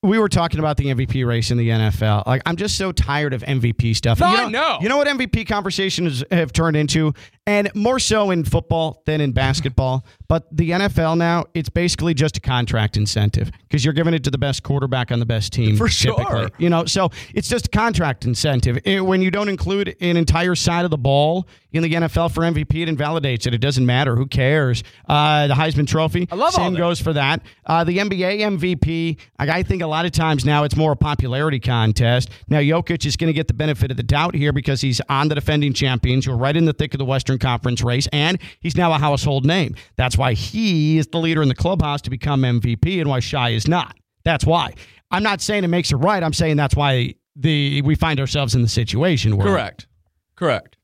[0.03, 2.27] we were talking about the MVP race in the NFL.
[2.27, 4.21] Like, I'm just so tired of MVP stuff.
[4.21, 4.79] No, you I know.
[4.81, 7.13] You know what MVP conversations have turned into,
[7.47, 10.05] and more so in football than in basketball.
[10.29, 14.31] But the NFL now, it's basically just a contract incentive because you're giving it to
[14.33, 15.77] the best quarterback on the best team.
[15.77, 16.17] For sure.
[16.17, 16.49] typically.
[16.59, 18.77] You know, so it's just a contract incentive.
[18.85, 22.41] It- when you don't include an entire side of the ball in the NFL for
[22.41, 23.55] MVP, it invalidates it.
[23.55, 24.17] It doesn't matter.
[24.17, 24.83] Who cares?
[25.09, 26.27] Uh, the Heisman Trophy.
[26.29, 27.43] I love all same goes for that.
[27.65, 30.97] Uh, the NBA MVP, I, I think a lot of times now it's more a
[30.97, 32.29] popularity contest.
[32.49, 35.29] Now, Jokic is going to get the benefit of the doubt here because he's on
[35.29, 36.29] the defending champions.
[36.29, 39.47] We're right in the thick of the Western Conference race, and he's now a household
[39.47, 39.77] name.
[39.97, 43.51] That's why he is the leader in the clubhouse to become MVP and why Shai
[43.51, 43.97] is not.
[44.25, 44.75] That's why.
[45.11, 46.23] I'm not saying it makes it right.
[46.23, 49.37] I'm saying that's why the we find ourselves in the situation.
[49.37, 49.45] We're.
[49.45, 49.87] Correct.
[50.35, 50.77] Correct.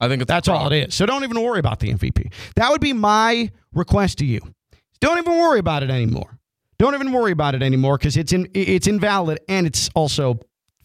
[0.00, 0.94] I think That's all it is.
[0.94, 2.32] So don't even worry about the MVP.
[2.54, 4.40] That would be my request to you.
[5.00, 6.38] Don't even worry about it anymore.
[6.78, 10.38] Don't even worry about it anymore because it's in it's invalid and it's also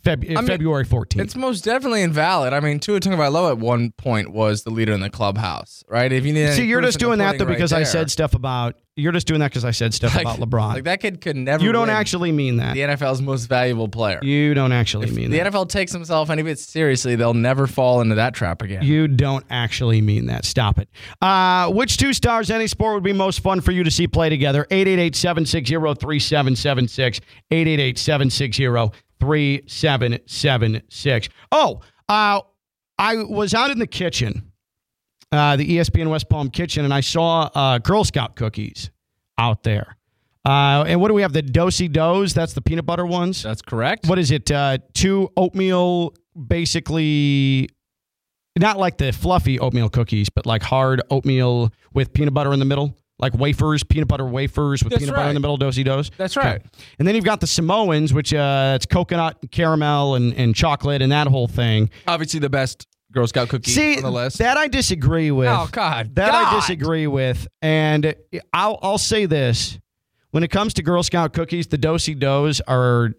[0.03, 1.21] Feb- mean, February 14th.
[1.21, 2.51] It's most definitely invalid.
[2.53, 6.11] I mean, Tua Tagovailoa at one point was the leader in the clubhouse, right?
[6.11, 8.75] If you need, See, you're just doing that though right because I said stuff about
[8.95, 10.73] you're just doing that because I said stuff Like- about LeBron.
[10.75, 11.63] Like that kid could never.
[11.63, 12.73] you don't actually mean that.
[12.75, 14.19] the NFL's most valuable player.
[14.21, 15.51] You don't actually mean the that.
[15.51, 18.83] The NFL takes himself any bit seriously, they'll never fall into that trap again.
[18.83, 20.45] You don't actually mean that.
[20.45, 20.89] Stop it.
[21.21, 24.29] Uh, which two stars any sport would be most fun for you to see play
[24.29, 24.67] together?
[24.69, 27.19] 888 760 3776.
[27.49, 28.67] 888 760
[29.23, 31.29] 3776.
[31.51, 32.41] Oh, uh,
[32.97, 34.51] I was out in the kitchen,
[35.31, 38.91] uh, the ESPN West Palm kitchen, and I saw uh, Girl Scout cookies
[39.37, 39.97] out there.
[40.45, 41.31] Uh, and what do we have?
[41.31, 42.33] The Do-si-dos?
[42.33, 43.43] That's the peanut butter ones?
[43.43, 44.07] That's correct.
[44.07, 44.51] what is it?
[44.51, 46.13] Uh, two oatmeal,
[46.47, 47.69] basically,
[48.59, 52.65] not like the fluffy oatmeal cookies, but like hard oatmeal with peanut butter in the
[52.65, 52.93] middle,
[53.23, 55.55] like wafers, peanut butter wafers with That's peanut butter in the middle.
[55.57, 56.11] Do-si-dos.
[56.17, 56.61] That's right.
[56.99, 61.11] And then you've got the Samoans, which uh, it's coconut, caramel, and, and chocolate, and
[61.11, 61.89] that whole thing.
[62.05, 64.39] Obviously, the best Girl Scout cookie See, on the list.
[64.39, 65.47] that I disagree with.
[65.47, 66.15] Oh, God.
[66.15, 68.13] that I disagree with, and
[68.51, 69.79] I'll I'll say this:
[70.31, 73.13] when it comes to Girl Scout cookies, the Do-si-dos are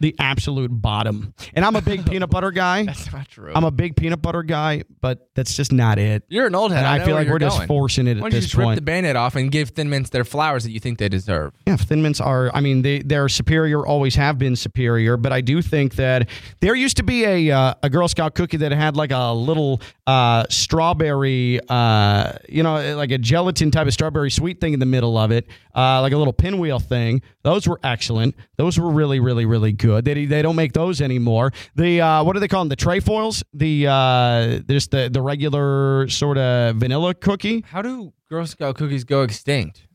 [0.00, 1.34] the absolute bottom.
[1.54, 2.84] And I'm a big peanut butter guy.
[2.84, 3.52] That's not true.
[3.54, 6.24] I'm a big peanut butter guy, but that's just not it.
[6.28, 6.78] you're an old head.
[6.78, 7.68] And I, know feel like we're you're just going.
[7.68, 10.10] forcing it Why don't you this just rip the band-aid off and give Thin Mints
[10.10, 11.52] their flowers that you think they deserve?
[11.66, 12.50] Yeah, Thin Mints are.
[12.54, 13.86] I mean, they they're superior.
[13.86, 15.16] Always have been superior.
[15.16, 16.28] But I do think that
[16.60, 19.80] there used to be a uh, a Girl Scout cookie that had like a little
[20.06, 24.86] uh, strawberry, uh, you know, like a gelatin type of strawberry sweet thing in the
[24.86, 27.22] middle of it, uh, like a little pinwheel thing.
[27.42, 28.34] Those were excellent.
[28.56, 29.83] Those were really, really, really good.
[30.04, 31.52] They they don't make those anymore.
[31.74, 32.68] The uh, what do they call them?
[32.68, 33.44] The trefoils.
[33.52, 37.64] The uh, just the the regular sort of vanilla cookie.
[37.66, 39.86] How do Girl Scout cookies go extinct?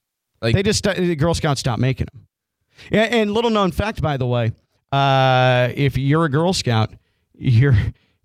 [0.42, 2.28] Like They just the Girl Scouts stopped making them.
[2.92, 4.52] Yeah, and little known fact, by the way,
[4.92, 6.92] uh, if you're a Girl Scout,
[7.34, 7.76] you're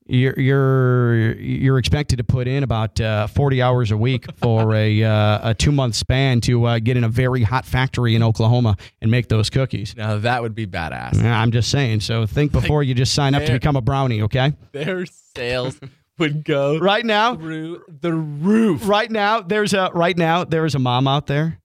[0.07, 5.03] you're you're you're expected to put in about uh, 40 hours a week for a
[5.05, 8.77] uh, a two month span to uh, get in a very hot factory in Oklahoma
[9.01, 9.95] and make those cookies.
[9.97, 11.23] now that would be badass.
[11.23, 12.01] Yeah, I'm just saying.
[12.01, 14.23] So think before you just sign up to become a brownie.
[14.23, 14.53] Okay.
[14.73, 15.81] Their sales
[16.19, 18.87] would go Right now, through the roof.
[18.87, 21.59] right now there's a right now there is a mom out there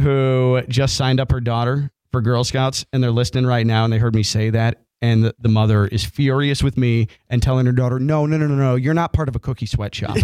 [0.00, 3.92] who just signed up her daughter for Girl Scouts and they're listening right now and
[3.92, 7.66] they heard me say that and the, the mother is furious with me and telling
[7.66, 10.16] her daughter no no no no no you're not part of a cookie sweatshop.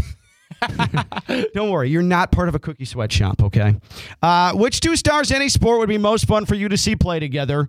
[1.55, 3.75] Don't worry you're not part of a cookie sweatshop okay?
[4.23, 7.21] Uh, which two stars any sport would be most fun for you to see play
[7.21, 7.69] together?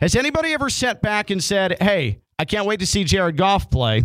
[0.00, 3.70] Has anybody ever sat back and said hey I can't wait to see Jared Goff
[3.70, 4.04] play.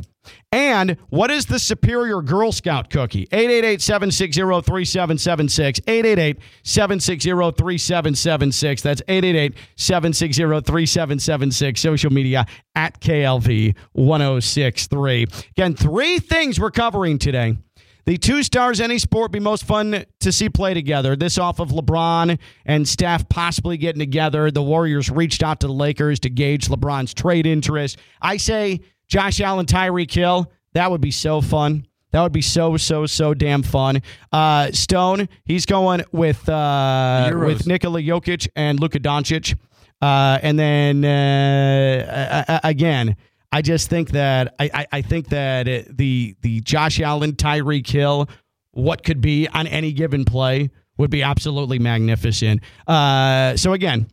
[0.52, 3.28] And what is the superior Girl Scout cookie?
[3.32, 5.80] 888 760 3776.
[5.88, 8.82] 888 760 3776.
[8.82, 11.82] That's 888 760 3776.
[11.82, 15.28] Social media at KLV 1063.
[15.52, 17.58] Again, three things we're covering today.
[18.06, 21.16] The two stars any sport be most fun to see play together.
[21.16, 24.50] This off of LeBron and Steph possibly getting together.
[24.50, 28.00] The Warriors reached out to the Lakers to gauge LeBron's trade interest.
[28.22, 30.52] I say Josh Allen, Tyreek Hill.
[30.74, 31.86] That would be so fun.
[32.12, 34.02] That would be so so so damn fun.
[34.32, 37.46] Uh, Stone, he's going with uh, Euros.
[37.46, 39.58] with Nikola Jokic and Luka Doncic,
[40.02, 43.16] uh, and then uh, again,
[43.52, 47.88] I just think that I, I, I think that it- the the Josh Allen, Tyreek
[47.88, 48.30] Hill,
[48.72, 52.62] what could be on any given play would be absolutely magnificent.
[52.88, 54.08] Uh, so again,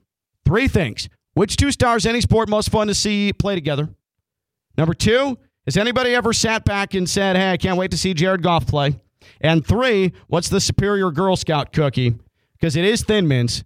[0.44, 3.88] three things: which two stars any sport most fun to see play together?
[4.76, 8.14] Number two, has anybody ever sat back and said, "Hey, I can't wait to see
[8.14, 8.96] Jared Goff play"?
[9.40, 12.14] And three, what's the superior Girl Scout cookie?
[12.54, 13.62] Because it is Thin Mints.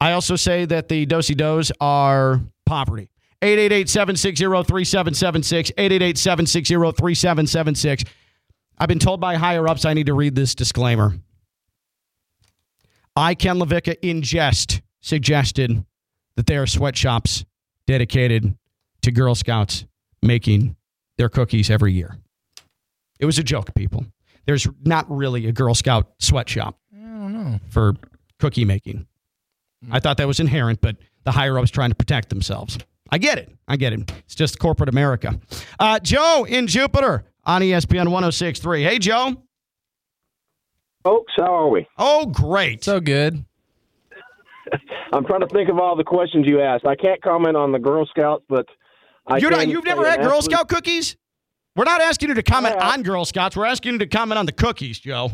[0.00, 3.10] I also say that the Do-si-dos are poverty.
[3.42, 8.06] 888-760-3776, 888-760-3776.
[8.78, 11.14] I've been told by higher ups I need to read this disclaimer.
[13.16, 15.84] I, Ken LaVecchia, in jest, suggested
[16.36, 17.44] that there are sweatshops
[17.86, 18.56] dedicated
[19.02, 19.84] to Girl Scouts
[20.22, 20.76] making
[21.18, 22.16] their cookies every year.
[23.18, 24.06] It was a joke, people.
[24.46, 26.78] There's not really a Girl Scout sweatshop
[27.68, 27.94] for
[28.38, 29.06] cookie making.
[29.90, 32.78] I thought that was inherent, but the higher ups trying to protect themselves.
[33.10, 33.50] I get it.
[33.68, 34.10] I get it.
[34.24, 35.38] It's just corporate America.
[35.78, 38.82] Uh, Joe in Jupiter on ESPN 1063.
[38.82, 39.42] Hey, Joe.
[41.04, 41.86] Folks, how are we?
[41.98, 42.84] Oh, great.
[42.84, 43.44] So good.
[45.12, 46.86] I'm trying to think of all the questions you asked.
[46.86, 48.66] I can't comment on the Girl Scouts, but
[49.26, 51.16] I You're can not, you've never an had Girl absolute- Scout cookies?
[51.76, 52.92] We're not asking you to comment I have.
[52.94, 53.56] on Girl Scouts.
[53.56, 55.30] We're asking you to comment on the cookies, Joe.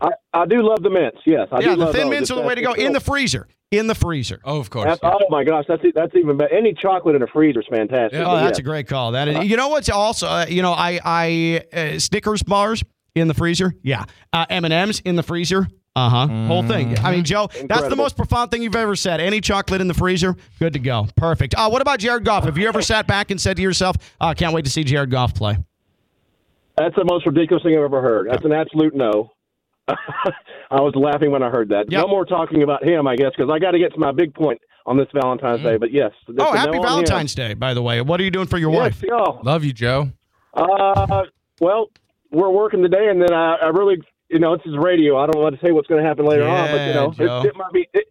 [0.00, 1.18] I, I do love the mints.
[1.26, 2.10] Yes, I yeah, do the love thin those.
[2.10, 2.72] mints are the way to go.
[2.74, 3.48] it's In the freezer.
[3.70, 4.40] In the freezer.
[4.44, 4.86] Oh, of course.
[4.86, 6.54] That's, oh my gosh, that's that's even better.
[6.54, 8.18] Any chocolate in a freezer is fantastic.
[8.18, 8.62] Oh, that's yeah.
[8.62, 9.12] a great call.
[9.12, 12.82] That is, you know what's also, uh, you know, I I uh, Snickers bars
[13.14, 13.74] in the freezer.
[13.82, 15.68] Yeah, uh, M and M's in the freezer.
[15.94, 16.46] Uh huh.
[16.46, 16.98] Whole thing.
[17.00, 19.20] I mean, Joe, that's the most profound thing you've ever said.
[19.20, 21.06] Any chocolate in the freezer, good to go.
[21.16, 21.54] Perfect.
[21.54, 22.44] Uh, what about Jared Goff?
[22.44, 25.10] Have you ever sat back and said to yourself, "I can't wait to see Jared
[25.10, 25.58] Goff play"?
[26.78, 28.28] That's the most ridiculous thing I've ever heard.
[28.30, 29.32] That's an absolute no.
[30.70, 31.90] I was laughing when I heard that.
[31.90, 32.02] Yep.
[32.02, 34.34] No more talking about him, I guess, because I got to get to my big
[34.34, 35.76] point on this Valentine's Day.
[35.76, 36.82] But yes, Oh, happy no.
[36.82, 38.00] Valentine's Day, by the way.
[38.00, 39.04] What are you doing for your Yes, wife?
[39.06, 39.32] yeah.
[39.42, 40.10] Love you, Joe.
[40.54, 41.24] Uh,
[41.60, 41.90] well,
[42.30, 45.16] we're working today, and then I, I really, you know, this is radio.
[45.18, 47.46] I don't want to say what's going to happen later on, but you know, it,
[47.48, 47.88] it might be.
[47.94, 48.06] It,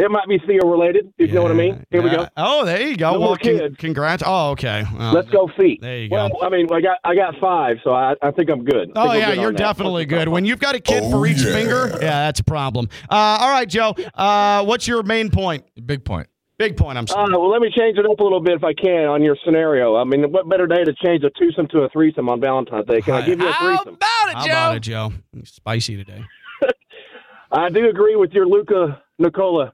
[0.00, 1.12] it, it might be Theo related.
[1.18, 1.84] If you know what I mean.
[1.90, 2.26] Here we go.
[2.36, 3.12] Oh, there you go.
[3.12, 4.22] No well, more con- congrats.
[4.26, 4.84] Oh, okay.
[4.96, 5.80] Well, Let's go feet.
[5.80, 6.16] There you go.
[6.16, 8.92] Well, I mean, I got I got five, so I, I think I'm good.
[8.96, 9.58] Oh yeah, good you're that.
[9.58, 10.28] definitely good.
[10.28, 12.88] When you've got a kid for each finger, yeah, that's a problem.
[13.10, 13.94] Uh, all right, Joe.
[14.14, 15.64] Uh, what's your main point?
[15.86, 16.28] Big point.
[16.58, 16.98] Big point.
[16.98, 17.32] I'm Uh, sorry.
[17.32, 19.96] well, let me change it up a little bit if I can on your scenario.
[19.96, 23.00] I mean, what better day to change a twosome to a threesome on Valentine's Day?
[23.00, 23.96] Can I give you a threesome?
[24.00, 24.54] How about it, Joe?
[24.54, 25.12] How about it, Joe?
[25.44, 26.22] Spicy today.
[27.52, 29.72] I do agree with your Luka Nikola.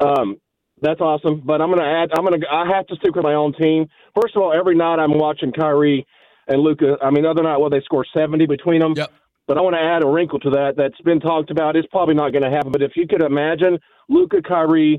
[0.00, 0.36] Um,
[0.80, 2.10] that's awesome, but I'm gonna add.
[2.16, 2.44] I'm gonna.
[2.50, 3.86] I have to stick with my own team.
[4.20, 6.06] First of all, every night I'm watching Kyrie
[6.48, 6.96] and Luka.
[7.02, 8.92] I mean, the other night, well, they score 70 between them.
[8.94, 9.10] Yep.
[9.48, 11.76] But I want to add a wrinkle to that that's been talked about.
[11.76, 13.78] It's probably not going to happen, but if you could imagine
[14.08, 14.98] Luka, Kyrie,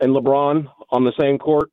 [0.00, 1.70] and LeBron on the same court,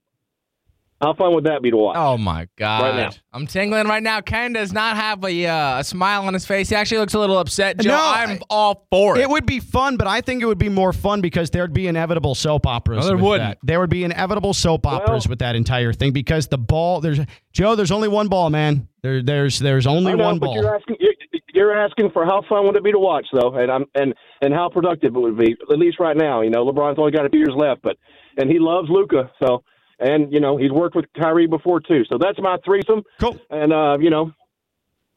[1.05, 1.95] how fun would that be to watch?
[1.97, 2.81] Oh my god!
[2.81, 3.09] Right now.
[3.33, 4.21] I'm tingling right now.
[4.21, 6.69] Ken does not have a, uh, a smile on his face.
[6.69, 7.77] He actually looks a little upset.
[7.79, 9.21] Joe, No, I'm I- all for it.
[9.21, 11.87] It would be fun, but I think it would be more fun because there'd be
[11.87, 13.01] inevitable soap operas.
[13.01, 13.49] No, there wouldn't.
[13.51, 13.57] that.
[13.63, 17.01] There would be inevitable soap operas Well- with that entire thing because the ball.
[17.01, 17.19] There's
[17.53, 17.75] Joe.
[17.75, 18.87] There's only one ball, man.
[19.03, 20.55] There, there's there's only know, one but ball.
[20.55, 21.13] you're asking you're,
[21.53, 24.53] you're asking for how fun would it be to watch though, and I'm and and
[24.53, 25.55] how productive it would be.
[25.71, 27.97] At least right now, you know, LeBron's only got a few years left, but
[28.37, 29.63] and he loves Luka, so
[29.99, 32.03] and you know he's worked with Kyrie before too.
[32.09, 33.03] So that's my threesome.
[33.19, 33.39] Cool.
[33.49, 34.31] And uh, you know,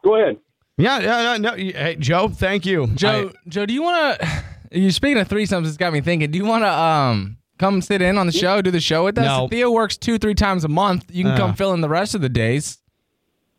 [0.03, 0.37] go ahead.
[0.77, 1.55] Yeah, yeah, no, no.
[1.57, 4.27] Hey, Joe, thank you, Joe, Joe, do you want to?
[4.71, 6.29] You speaking of threesomes, it's got me thinking.
[6.29, 9.17] Do you want to um come sit in on the show, do the show with
[9.17, 9.25] us?
[9.25, 9.47] No.
[9.47, 11.05] Theo works two, three times a month.
[11.09, 11.37] You can Uh.
[11.37, 12.77] come fill in the rest of the days.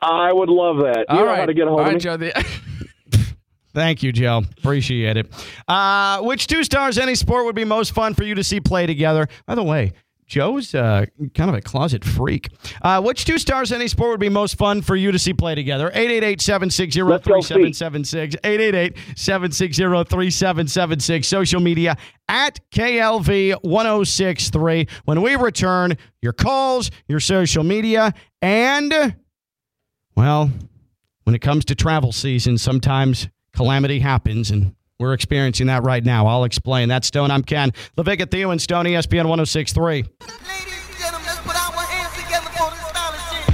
[0.01, 0.99] I would love that.
[0.99, 2.01] You All know right, how to get a hold all of right, me.
[2.01, 2.17] Joe.
[2.17, 2.33] The,
[3.75, 4.43] Thank you, Joe.
[4.59, 5.27] Appreciate it.
[5.69, 8.87] Uh, which two stars any sport would be most fun for you to see play
[8.87, 9.29] together?
[9.47, 9.93] By the way,
[10.31, 12.51] Joe's uh, kind of a closet freak.
[12.81, 15.35] Uh, which two stars in any sport would be most fun for you to see
[15.35, 15.91] play together?
[15.91, 18.37] 888-760-3776.
[19.17, 21.25] 888-760-3776.
[21.25, 21.97] Social media
[22.29, 24.89] at KLV1063.
[25.05, 29.17] When we return, your calls, your social media, and,
[30.15, 30.49] well,
[31.25, 36.27] when it comes to travel season, sometimes calamity happens and we're experiencing that right now.
[36.27, 36.91] I'll explain.
[36.91, 37.31] That's Stone.
[37.31, 37.73] I'm Ken.
[37.97, 39.99] LaVecchia, Theo, and Stone, ESPN 1063.
[40.01, 40.09] And
[40.99, 43.47] gentlemen, let's put our hands together for this stylish shit.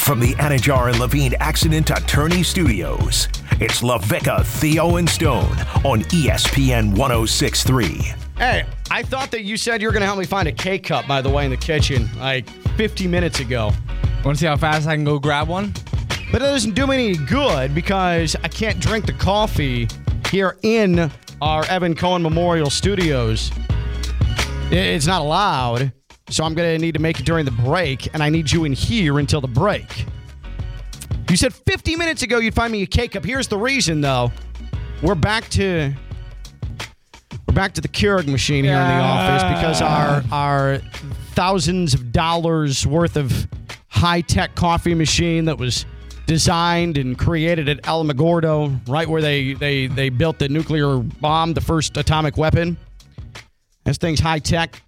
[0.00, 3.28] From the Anidjar and Levine Accident Attorney Studios,
[3.60, 5.52] it's LaVecchia, Theo, and Stone
[5.84, 8.14] on ESPN 1063.
[8.38, 10.78] Hey, I thought that you said you were going to help me find a K
[10.78, 13.70] cup, by the way, in the kitchen like 50 minutes ago.
[14.24, 15.74] Want to see how fast I can go grab one?
[16.34, 19.86] But it doesn't do me any good because I can't drink the coffee
[20.32, 21.08] here in
[21.40, 23.52] our Evan Cohen Memorial Studios.
[24.72, 25.92] It's not allowed.
[26.30, 28.64] So I'm going to need to make it during the break, and I need you
[28.64, 30.06] in here until the break.
[31.30, 33.24] You said 50 minutes ago you'd find me a K cup.
[33.24, 34.32] Here's the reason, though.
[35.04, 35.94] We're back to
[37.46, 40.78] we're back to the Keurig machine here in the office because our our
[41.34, 43.46] thousands of dollars worth of
[43.86, 45.86] high tech coffee machine that was
[46.26, 51.60] designed and created at Alamogordo, right where they they they built the nuclear bomb, the
[51.60, 52.76] first atomic weapon.
[53.84, 54.82] This thing's high tech.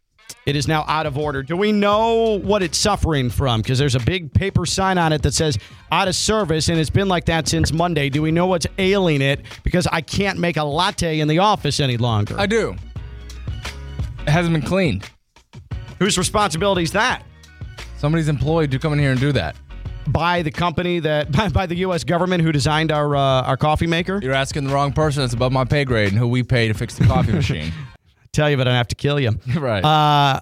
[0.47, 1.43] It is now out of order.
[1.43, 3.63] Do we know what it's suffering from?
[3.63, 5.59] Because there's a big paper sign on it that says
[5.91, 8.09] out of service, and it's been like that since Monday.
[8.09, 9.41] Do we know what's ailing it?
[9.65, 12.37] Because I can't make a latte in the office any longer.
[12.39, 12.77] I do.
[14.21, 15.11] It hasn't been cleaned.
[15.99, 17.25] Whose responsibility is that?
[17.99, 19.57] Somebody's employed to come in here and do that.
[20.09, 22.05] By the company that by, by the U.S.
[22.05, 24.21] government who designed our uh, our coffee maker.
[24.23, 25.23] You're asking the wrong person.
[25.25, 27.73] It's above my pay grade and who we pay to fix the coffee machine.
[28.33, 29.33] Tell you, but I have to kill you.
[29.59, 29.85] right.
[29.85, 30.41] Uh,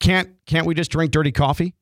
[0.00, 1.74] can't can't we just drink dirty coffee?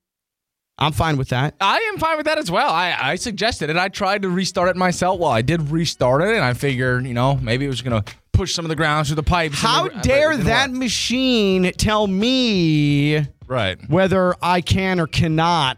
[0.78, 1.54] I'm fine with that.
[1.60, 2.70] I am fine with that as well.
[2.70, 3.76] I, I suggested it.
[3.76, 5.20] I tried to restart it myself.
[5.20, 8.14] Well, I did restart it, and I figured, you know, maybe it was going to
[8.32, 9.60] push some of the grounds through the pipes.
[9.60, 10.78] How the- dare that work.
[10.78, 13.78] machine tell me Right.
[13.90, 15.76] whether I can or cannot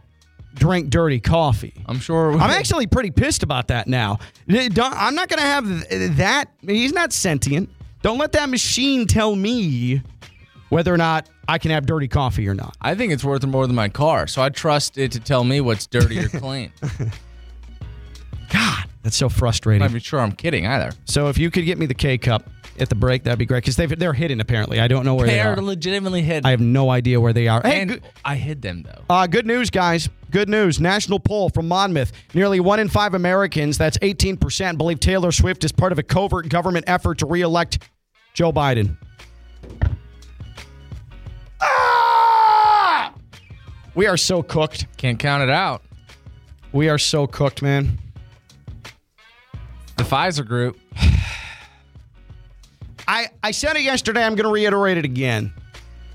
[0.55, 1.75] drink dirty coffee?
[1.87, 2.33] I'm sure.
[2.33, 4.19] I'm actually pretty pissed about that now.
[4.49, 6.47] Don't- I'm not going to have that.
[6.61, 7.71] He's not sentient.
[8.03, 10.03] Don't let that machine tell me
[10.71, 12.77] whether or not I can have dirty coffee or not.
[12.81, 15.61] I think it's worth more than my car, so I trust it to tell me
[15.61, 16.73] what's dirty or clean.
[18.51, 19.83] God, that's so frustrating.
[19.83, 20.93] I'm not even sure I'm kidding either.
[21.05, 22.49] So if you could get me the K cup
[22.79, 24.81] at the break, that'd be great because they're hidden apparently.
[24.81, 25.55] I don't know where they are.
[25.55, 26.47] They're legitimately hidden.
[26.47, 27.61] I have no idea where they are.
[27.63, 29.03] Hey, good, I hid them though.
[29.11, 30.09] uh, good news, guys.
[30.31, 30.81] Good news.
[30.81, 32.13] National poll from Monmouth.
[32.35, 36.49] Nearly one in five Americans, that's 18%, believe Taylor Swift is part of a covert
[36.49, 37.87] government effort to reelect
[38.33, 38.97] Joe Biden.
[41.61, 43.13] Ah!
[43.95, 44.87] We are so cooked.
[44.97, 45.83] Can't count it out.
[46.73, 47.99] We are so cooked, man.
[49.99, 50.79] The Pfizer group.
[53.13, 54.25] I, I said it yesterday.
[54.25, 55.53] I'm going to reiterate it again.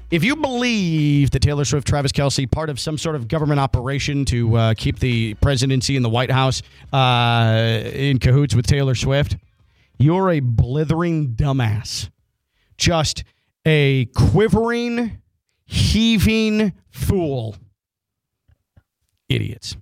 [0.09, 4.25] If you believe that Taylor Swift, Travis Kelce, part of some sort of government operation
[4.25, 9.37] to uh, keep the presidency in the White House uh, in cahoots with Taylor Swift,
[9.99, 12.09] you're a blithering dumbass.
[12.79, 13.23] Just
[13.63, 15.21] a quivering,
[15.65, 17.57] heaving fool.
[19.29, 19.77] Idiots.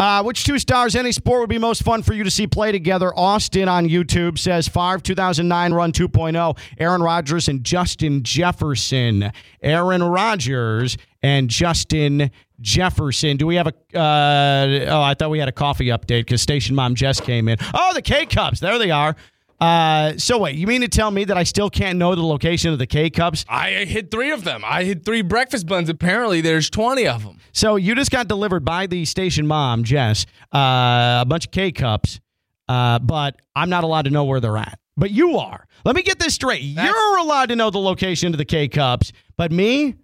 [0.00, 2.72] Uh, which two stars any sport would be most fun for you to see play
[2.72, 3.12] together?
[3.18, 6.58] Austin on YouTube says Favre 2009 run 2.0.
[6.78, 9.30] Aaron Rodgers and Justin Jefferson.
[9.62, 12.30] Aaron Rodgers and Justin
[12.62, 13.36] Jefferson.
[13.36, 13.74] Do we have a?
[13.94, 17.58] Uh, oh, I thought we had a coffee update because Station Mom Jess came in.
[17.74, 18.58] Oh, the K cups.
[18.58, 19.14] There they are.
[19.60, 22.72] Uh, so wait, you mean to tell me that I still can't know the location
[22.72, 23.44] of the K cups?
[23.48, 24.62] I hid three of them.
[24.64, 25.88] I hid three breakfast buns.
[25.90, 27.38] Apparently, there's 20 of them.
[27.52, 31.72] So you just got delivered by the station mom, Jess, uh, a bunch of K
[31.72, 32.20] cups,
[32.68, 34.78] uh, but I'm not allowed to know where they're at.
[34.96, 35.66] But you are.
[35.84, 36.62] Let me get this straight.
[36.62, 39.94] You're allowed to know the location of the K cups, but me,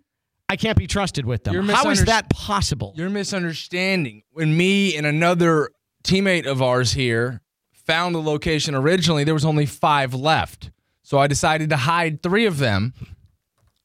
[0.48, 1.54] I can't be trusted with them.
[1.54, 2.92] You're How is misunderst- that possible?
[2.96, 4.22] You're misunderstanding.
[4.32, 5.70] When me and another
[6.04, 7.42] teammate of ours here
[7.86, 10.70] found the location originally, there was only five left.
[11.02, 12.92] So I decided to hide three of them,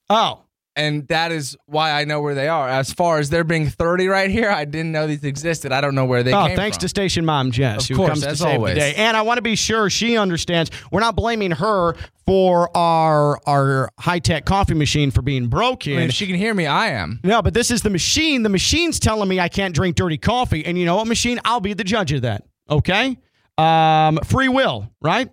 [0.10, 0.42] oh,
[0.76, 2.68] and that is why I know where they are.
[2.68, 5.72] As far as there being 30 right here, I didn't know these existed.
[5.72, 6.82] I don't know where they oh, thanks from.
[6.82, 8.74] to station mom, Jess, Of who course, comes to as save always.
[8.76, 8.94] the day.
[8.96, 11.96] And I want to be sure she understands we're not blaming her
[12.26, 15.94] for our our high tech coffee machine for being broken.
[15.94, 17.20] I mean, if she can hear me, I am.
[17.24, 18.44] No, but this is the machine.
[18.44, 20.66] The machine's telling me I can't drink dirty coffee.
[20.66, 21.40] And you know what, machine?
[21.44, 22.46] I'll be the judge of that.
[22.70, 23.18] Okay?
[23.58, 25.30] Um, free will, right?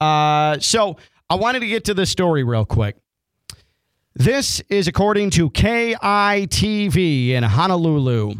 [0.00, 0.96] Uh, so
[1.30, 2.96] I wanted to get to this story real quick.
[4.14, 8.34] This is according to KITV in Honolulu.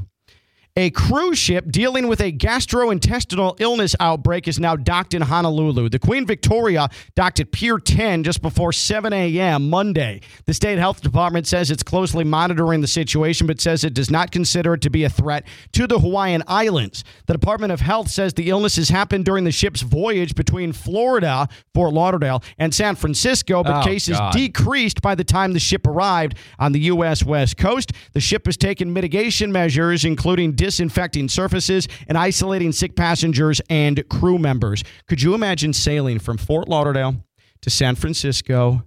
[0.75, 5.91] A cruise ship dealing with a gastrointestinal illness outbreak is now docked in Honolulu.
[5.91, 9.69] The Queen Victoria docked at Pier 10 just before 7 a.m.
[9.69, 10.23] Monday.
[10.47, 14.31] The state health department says it's closely monitoring the situation, but says it does not
[14.31, 17.05] consider it to be a threat to the Hawaiian Islands.
[17.27, 21.49] The Department of Health says the illness has happened during the ship's voyage between Florida,
[21.75, 24.33] Fort Lauderdale, and San Francisco, but Oh, cases God.
[24.33, 27.23] decreased by the time the ship arrived on the U.S.
[27.23, 27.93] West Coast.
[28.15, 34.39] The ship has taken mitigation measures, including disinfecting surfaces and isolating sick passengers and crew
[34.39, 34.85] members.
[35.09, 37.17] Could you imagine sailing from Fort Lauderdale
[37.63, 38.87] to San Francisco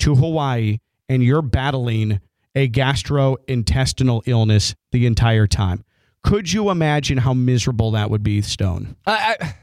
[0.00, 2.20] to Hawaii and you're battling
[2.54, 5.82] a gastrointestinal illness the entire time?
[6.22, 8.94] Could you imagine how miserable that would be, Stone?
[9.06, 9.54] I, I,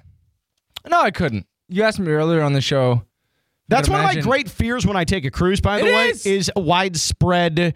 [0.89, 1.45] no, I couldn't.
[1.69, 3.03] You asked me earlier on the show.
[3.67, 6.09] That's one of my great fears when I take a cruise, by the It way,
[6.09, 6.25] is.
[6.25, 7.75] is widespread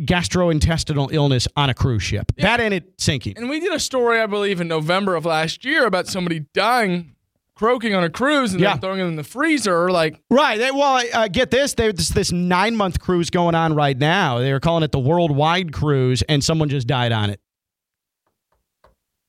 [0.00, 2.32] gastrointestinal illness on a cruise ship.
[2.38, 3.34] That ended sinking.
[3.36, 7.14] And we did a story, I believe, in November of last year about somebody dying,
[7.54, 8.70] croaking on a cruise, and Yeah.
[8.72, 9.90] then throwing it in the freezer.
[9.90, 10.58] Like, Right.
[10.58, 11.74] They, well, uh, get this.
[11.74, 14.38] There's this nine month cruise going on right now.
[14.38, 17.40] They were calling it the worldwide cruise, and someone just died on it.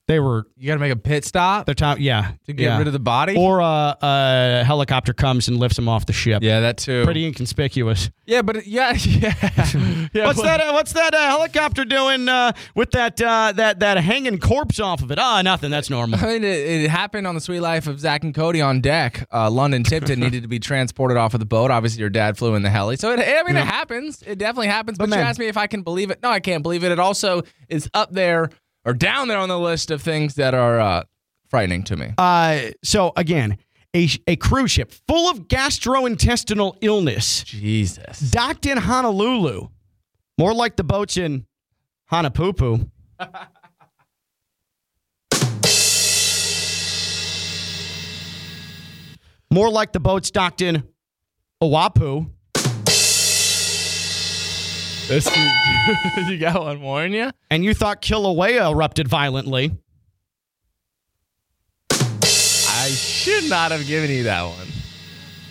[0.08, 2.00] They were you got to make a pit stop their time.
[2.00, 2.78] Yeah, to get yeah.
[2.78, 3.36] rid of the body.
[3.36, 6.44] Or uh, a helicopter comes and lifts them off the ship.
[6.44, 7.04] yeah, that too.
[7.06, 8.12] Pretty inconspicuous.
[8.28, 9.34] Yeah, but yeah, yeah.
[9.42, 9.66] yeah
[10.26, 10.62] What's well- that?
[10.62, 15.02] Uh, what's that uh, helicopter doing uh, with that uh, that that hanging corpse off
[15.02, 15.18] of it?
[15.18, 15.72] Ah, nothing.
[15.72, 16.20] That's normal.
[16.24, 19.28] I mean, it, it happened on the Suite Life of Zack and Cody on deck.
[19.34, 21.72] Uh, London Tipton needed to be transported off of the boat.
[21.72, 24.22] Obviously, your dad flew in the heli, so it, I mean, it happens.
[24.22, 25.00] It definitely happens.
[25.00, 26.20] But, But you man- asked me if I can believe it.
[26.22, 26.92] No, I can't believe it.
[26.92, 28.52] It also is up there
[28.86, 31.04] or down there on the list of things that are uh,
[31.50, 32.14] frightening to me.
[32.18, 33.58] Uh, so again,
[33.96, 38.20] a, a cruise ship full of gastrointestinal illness Jesus.
[38.20, 39.70] docked in Honolulu,
[40.38, 41.46] more like the boats in
[42.06, 42.86] Honolulu.
[49.52, 50.84] more like the boats docked in
[51.62, 52.26] Oahu.
[55.08, 55.30] This
[56.28, 57.30] you got one more in you?
[57.52, 59.72] And you thought Kilauea erupted violently.
[61.92, 64.68] I should not have given you that one.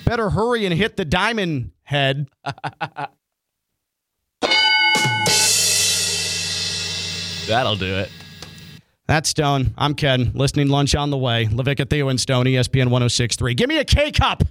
[0.04, 2.26] Better hurry and hit the diamond head.
[7.46, 8.10] That'll do it.
[9.06, 9.74] That's Stone.
[9.76, 10.32] I'm Ken.
[10.34, 11.46] Listening lunch on the way.
[11.46, 13.54] LaVecchia Theo and Stone, ESPN 1063.
[13.54, 14.42] Give me a K cup.